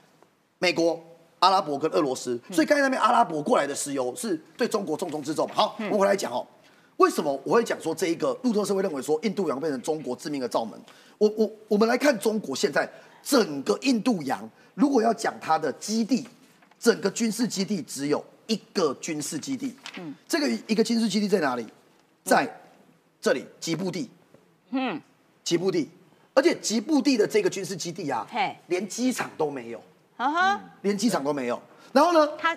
[0.60, 1.02] 美国、
[1.40, 5.48] 阿拉伯跟俄罗斯，所以刚才那边阿拉伯过来的石油是对中国重中之重。
[5.48, 6.46] 好，我们回来讲哦，
[6.98, 10.80] 为什么我会讲说这一个路透社会认为说印度洋变成中国致命的罩门？
[11.18, 12.88] 我我我们来看中国现在
[13.24, 16.28] 整个印度洋，如果要讲它的基地，
[16.80, 21.66] 整个军事基地只有一个军事基地，嗯，这个一个军事基地在哪里？
[22.24, 22.48] 在
[23.20, 24.10] 这里吉布地，
[24.70, 25.02] 嗯，
[25.44, 25.90] 吉布地，
[26.34, 29.82] 而且吉布地的这个军事基地啊嘿，连机场都没有。
[30.18, 31.60] 啊哈，连机场都没有。
[31.92, 32.56] 然后呢，它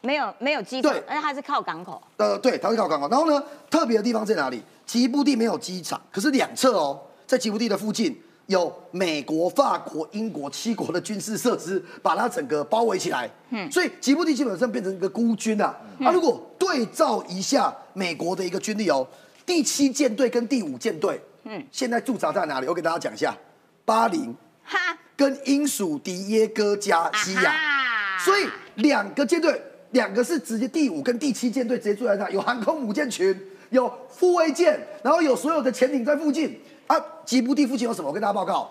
[0.00, 3.08] 没有没有机场对，而且它是靠港口，呃，对，它是靠港口。
[3.08, 3.40] 然后呢，
[3.70, 4.60] 特别的地方在哪里？
[4.84, 13.30] 吉布地没有机场，可是两侧哦，在吉布地的附近有美国、法国、英国七国的军事设施，把它整个包围起来。
[13.50, 15.74] 嗯，所以吉布地基本上变成一个孤军啊。
[16.00, 19.06] 啊，如果对照一下美国的一个军力哦，
[19.46, 22.66] 第七舰队跟第五舰队，嗯，现在驻扎在哪里？
[22.66, 23.36] 我给大家讲一下，
[23.84, 24.78] 巴林哈，
[25.16, 27.50] 跟英属迪耶哥加西亚。
[27.50, 27.80] 啊
[28.24, 33.38] 所以两个舰队，两个是直接第五跟第七舰队直接住在那，有航空母舰群，
[33.68, 36.58] 有护卫舰，然后有所有的潜艇在附近。
[36.86, 38.08] 啊，吉布地附近有什么？
[38.08, 38.70] 我跟大家报告，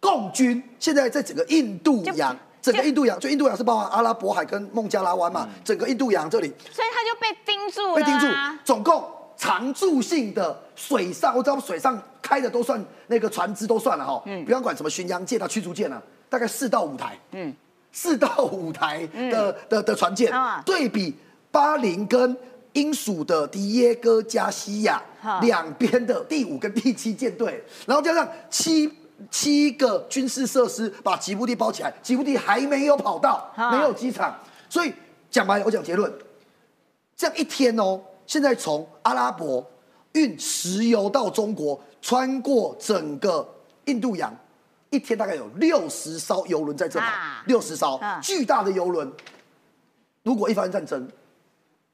[0.00, 6.52] 共军现在在整个印度洋，整个印度洋，就印度洋是包含阿拉伯海跟孟加拉湾嘛，整个印度洋这里。
[6.70, 8.26] 所以他就被盯住了、啊，被盯住，
[8.64, 9.04] 总共
[9.36, 17.54] 常驻性的水上，我知道水上开的都算那个船只都算了哈，不要管什么巡洋舰啊、驱逐舰啊，大概四到五台，嗯，
[17.90, 20.62] 四到五台的、的的船舰，啊。
[20.66, 21.16] 对比
[21.50, 22.36] 巴林跟
[22.72, 25.02] 英属的迪耶哥加西亚
[25.40, 28.90] 两边的第五跟第七舰队，然后加上七。
[29.30, 34.34] 七个军事设施把吉布地包起来，吉布地还没有跑道，啊没有机场，
[34.66, 34.90] 所以
[35.30, 36.10] 讲白了，我讲结论，
[37.14, 39.62] 这样一天哦，现在从阿拉伯、
[40.12, 43.46] 运石油到中国，穿过整个
[43.84, 44.34] 印度洋，
[44.88, 48.18] 一天大概有六十艘油轮在这跑啊，六十艘嗯。
[48.22, 49.12] 巨大的油轮。
[50.22, 51.06] 如果一发生战争，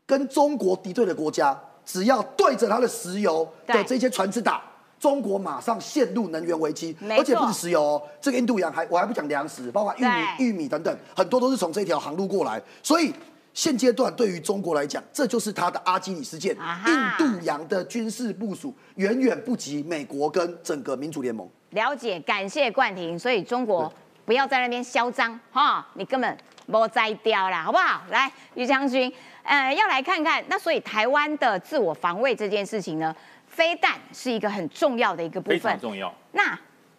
[0.07, 4.63] 跟中国敌对的国家，只要对着它的石油的对这些船只打，
[4.99, 13.13] 中国马上陷入能源危机，而且不止石油哦，这个印度洋还我还不讲粮食，包括玉米、玉米等等，很多都是从这条航路过来，所以。
[13.57, 16.55] 现阶段对于中国来讲，这就是它的阿基里斯腱。
[16.61, 21.49] 啊印度洋的军事部署远远不及美国跟整个民主联盟。
[21.71, 23.19] 了解，感谢冠廷。
[23.19, 23.91] 所以中国
[24.27, 26.37] 不要在那边嚣张哈，你根本
[26.67, 28.03] 没摘掉啦，好不好？
[28.11, 29.11] 来，于将军，
[29.47, 30.43] 呃，要来看看。
[30.49, 33.15] 那所以台湾的自我防卫这件事情呢，
[33.47, 35.81] 飞弹是一个很重要的一个部分非分常。
[35.81, 36.13] 重要。
[36.33, 36.59] 那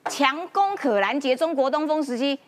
[0.09, 2.39] 强攻可拦截中国东风时期，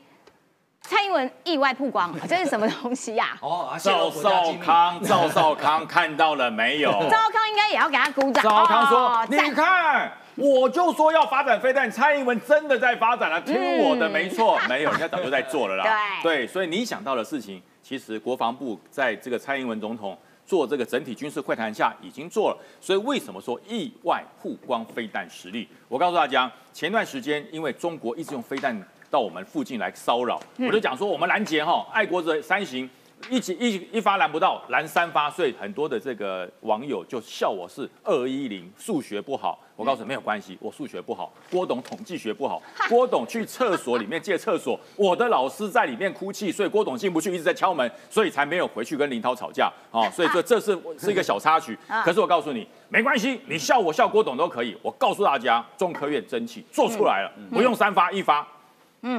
[0.82, 6.92] 蔡英文意外曝光，这是什么东西呀、哦，赵少康，赵少康看到了没有？
[6.92, 8.44] 赵康应该也要给他鼓掌。
[8.44, 15.86] 赵少康说哦：“你看，我就说要发展飞弹，蔡英文真的在发展了，听我的，没错，没有，人家早就在做了啦。
[16.24, 20.16] 对，所以你想到的事情，其实国防部在这个蔡英文总统
[20.46, 22.58] 做这个整体军事会谈下已经做了。
[22.80, 25.68] 所以为什么说意外曝光飞弹实力？
[25.88, 28.80] 我告诉大家，前段时间因为中国一直用飞弹
[29.10, 32.88] 到我们附近来骚扰，我就讲说我们拦截哈，爱国者三型。
[33.30, 39.60] 一起一一发拦不到，拦三发，所以很多的这个网友就笑我是二一零数学不好。
[39.76, 50.10] 我告诉你没有关系，我数学不好，郭董统计学不好， 郭董去厕所里面借厕所，我的老师在里面哭泣，所以郭董进不去，一直在敲门，所以才没有回去跟林涛吵架哦。
[50.14, 54.78] 所以这 这是是一个小插曲， 可是我告诉你没关系，你笑我笑郭董都可以。
[54.82, 58.46] 我告诉大家，中科院真气做出来了，不用三发一发，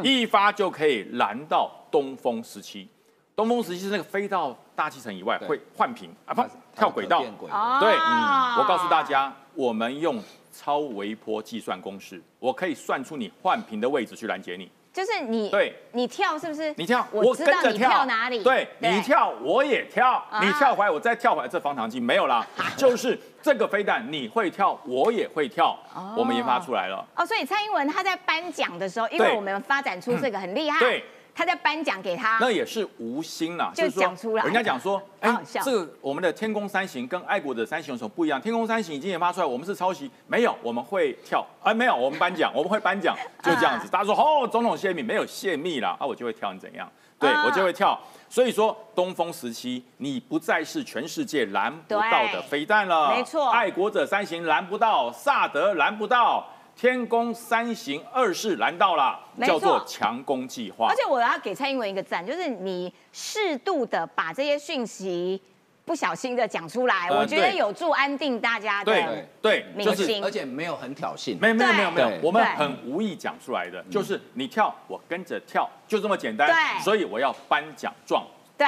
[0.03, 2.87] 一发就可以拦到东风十七。
[3.41, 6.43] 东风十七是那个飞到大气层以外会换屏啊，不
[6.77, 7.23] 跳轨道。
[7.39, 10.23] 轨哦对，嗯，我告诉大家，我们用
[10.53, 14.71] 超微波计算公式，我可以算出你换屏的位置去拦截你。
[14.93, 15.73] 就是你对。
[15.93, 16.75] 你跳是不是？
[16.77, 18.05] 你跳，我知道你跟着跳跳。
[18.07, 18.43] 哪里。
[18.43, 20.45] 对你跳，我也跳，啊。
[20.45, 22.45] 你跳回来，我再跳回来，这方糖机没有啦，
[22.77, 25.79] 就是这个飞弹你会跳，我也会跳，
[26.17, 27.07] 我们研发出来了。
[27.15, 31.05] 哦，所以蔡英文他在颁奖的时候，因为我们发展出这个很厉害，对，
[31.35, 38.41] 他在颁奖给他，那也是无心啦，就讲出来人家讲说，哎这个我们的天宫三型跟爱国者三型有什么不一样？
[38.41, 43.89] 天宫三型已经研发出来，我们是抄袭，没有，我们会跳，哎，没有，我们颁奖，我们会颁奖， 就这样子。
[43.89, 46.91] 大家说，哦，总统泄密没有泄密啦，啊，我就会跳，你怎样？
[47.19, 47.99] 对啊我就会跳。
[48.29, 56.47] 所以说，东风时期你不再是全世界拦不到的飞弹了，没错爱国者三型拦不到，萨德拦不到。
[56.81, 60.97] 天宫三行二世拦到了，叫做强攻计划而。
[60.97, 65.39] 且我要给蔡英文一个赞，就是你适度的把这些讯息
[65.85, 69.29] 不小心的讲出来，呃我觉得有助安定大家对的。
[69.43, 71.39] 对，明就是星而且没有很挑衅。
[71.39, 76.49] 没有没有没有没有，我们很无意讲出来的，就是你跳，我跟着跳，就这么简单。
[76.49, 78.25] 对所以我要颁奖状。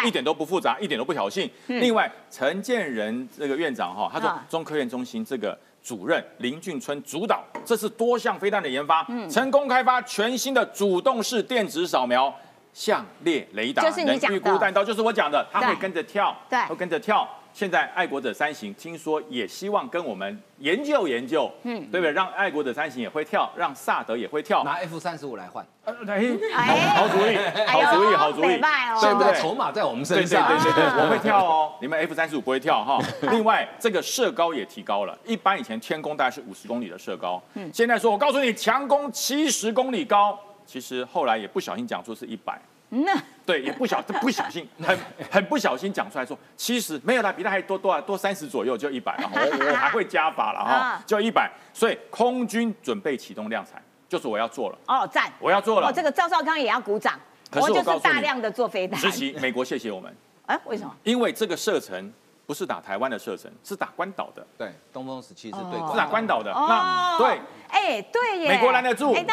[0.07, 1.49] 一点都不复杂，一点都不挑衅。
[1.67, 9.29] 另外，陈建仁这个院长哈，他说嗯中科院中心这个主任林俊春主导，这是多项飞弹的研发，嗯。
[9.29, 12.33] 成功开发全新的主动式电子扫描
[12.73, 16.59] 相列雷达，能预估弹道，就是我讲的，他会跟着跳，对。
[16.67, 17.29] 会跟着跳。
[17.53, 22.11] 现在爱国者三型听说也希望跟我们研究研究，嗯，对不对？
[22.13, 24.65] 让爱国者三型也会跳，让萨德也会跳。
[24.65, 26.25] 拿 F 三十五来换，呃哎
[26.55, 27.37] 哎好主意，
[27.67, 28.59] 好主意，好主意
[29.01, 29.35] 对不对？
[29.41, 30.49] 筹码在我们对对身上。
[30.49, 32.99] 对对对，我会跳哦，你们 F 三十五不会跳哈。
[33.31, 42.59] 另外，这个射高也提高了，一般以前天宫大概是五十公里的射高，嗯现在说我告诉你强攻七十公里高，其实后来也不小心讲出是一百。
[42.95, 44.99] 那对，也不小不小心， 很
[45.31, 49.31] 很不小心讲出来说，七十没有啦，比他还多多多三十左右，就一百了。
[49.33, 49.39] 我
[49.73, 51.51] 我还会加法了哈啊，就一百。
[51.73, 55.93] 所以空军准备启动量产，就是我要做了，哦赞，我要做了哦，。
[55.93, 57.19] 这个赵少康也要鼓掌，
[57.51, 59.01] 可是我就是大量的做飞弹。
[59.01, 60.15] 实习，美国谢谢我们，
[60.47, 60.95] 哎，为什么？
[61.03, 62.13] 因为这个射程
[62.53, 66.53] 不是打台湾的射程，是打关岛的，对，东风十七是对哦是打关岛的。
[66.53, 67.41] 那对，
[67.71, 69.27] 哎，对耶，美国拦得住我拦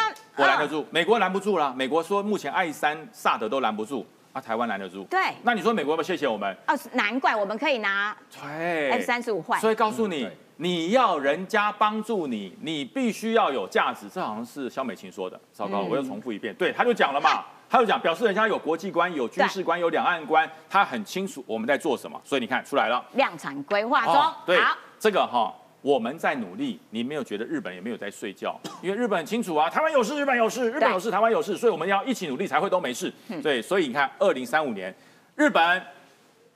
[0.58, 0.66] 得。
[0.66, 1.70] 嗯住，美国拦不住啦。
[1.76, 5.04] 美国说目前爱三、萨德都拦不住，啊，台湾拦得住。
[5.04, 6.56] 对那你说美国要不要谢谢我们？
[6.66, 9.60] 哦，难怪我们可以拿对 F 三十五换。
[9.60, 14.08] 所以告诉你嗯，你要人家帮助你，你必须要有价值。
[14.08, 15.38] 这好像是肖美琴说的。
[15.52, 16.54] 糟糕，嗯我又重复一遍。
[16.54, 22.20] 对，他就讲了嘛，他就讲表示人家有国际观、有军事观、有两岸观，他很清楚我们在做什么。
[22.24, 23.02] 所以你看出来了。
[23.12, 33.12] 量产规划中，哦对好，这个哈、我们在努力，你没有觉得日本也没有在睡觉，因为日本很清楚啊，台湾有事，日本有事，日本有事，台湾有事，所以我们要一起努力才会都没事。
[33.28, 34.92] 嗯对，所以你看，二零三五年，
[35.36, 35.80] 日本、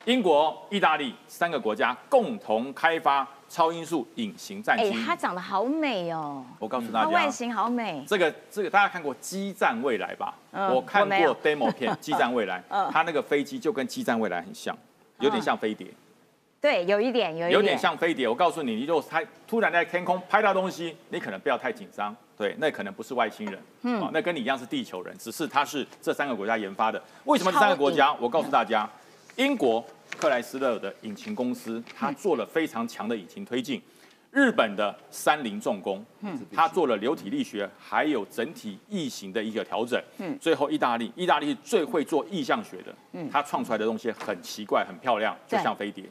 [0.06, 5.04] 英国、意大利三个国家共同开发超音速隐形战机哎，机。
[5.04, 8.04] 它长得好美哦，我告诉大家，它外形好美。
[8.04, 10.34] 这个这个大家看过《激战未来》吧？
[10.50, 14.76] 嗯我看过 demo 片《激战未来》嗯，它那个飞机就跟《激战未来》很像，
[15.20, 15.86] 有点像飞碟。
[16.60, 18.26] 对，有一点，有一有点像飞碟。
[18.26, 22.14] 我告诉你，你如果它突然在天空拍到东西，你可能不要太紧张。
[22.36, 27.00] 对，那可能不是外星人，嗯嗯，那跟你一样是地球人，只是它是这三个国家研发的。
[27.26, 28.12] 为什么这三个国家？
[28.14, 28.90] 我告诉大家，
[29.36, 29.84] 英国
[30.24, 33.80] 克莱斯勒的引擎公司，它做了非常强的引擎推进。
[34.30, 46.02] 日本的三菱重工，嗯，它做了流体力学，还有整体异形的一个调整，嗯，最后意大利，意大利是最会做意向学的，嗯，它创出来的东西很奇怪，很漂亮，就像飞碟。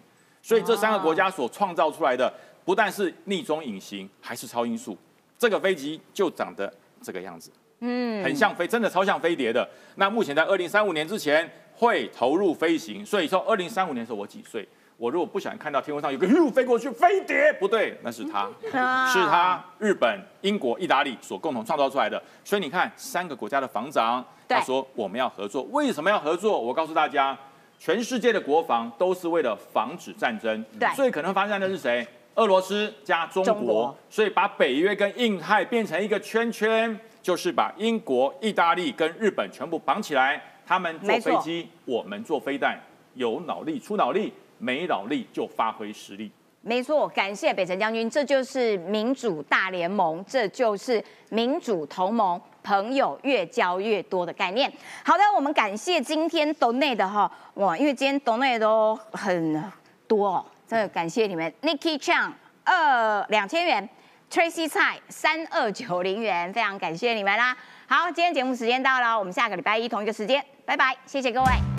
[0.43, 2.31] 所以这三个国家所创造出来的，
[2.63, 4.95] 不但是逆中隐形，还是超音速。
[5.39, 9.67] 这个飞机就长得这个样子，嗯，很像飞，真的超像飞碟的。
[9.95, 14.67] 那目前在二零三五年之前会投入飞行，所以说二零三五年的时候我几岁？
[14.95, 18.47] 我如果不想看到天空上有个咻飞过去飞碟，不对，那是他，
[18.79, 22.21] 啊是他日本、英国、意大利所共同创造出来的。
[22.45, 26.57] 所以你看，三个国家的防长，他说我们要合作，为什么要合作？
[26.57, 27.37] 我告诉大家，
[27.79, 32.07] 全世界的国防都是为了防止战争，对所以可能发生战争是谁？
[32.35, 42.79] 俄罗斯加中国，中国所以把北约跟印太变成一个圈圈，就是把英国、意大利跟日本全部绑起来，他们坐飞机，我们坐飞弹，
[43.13, 46.31] 有脑力出脑力，没脑力就发挥实力。
[46.65, 54.71] 没错，感谢北辰将军，这就是民主大联盟，这就是民主同盟，朋友越交越多的概念。
[55.03, 59.61] 好的，我们感谢今天 donate 的哈，哇，因为今天 donate 都很
[60.07, 62.31] 多哦，真的感谢你们，Nicky Chang
[62.63, 63.89] 二两千元
[64.31, 67.57] ，Tracy 蔡三二九零元，非常感谢你们啦。
[67.87, 71.72] 好，今天节目时间到了，我们下个礼拜一同一个时间，拜拜，谢谢各位。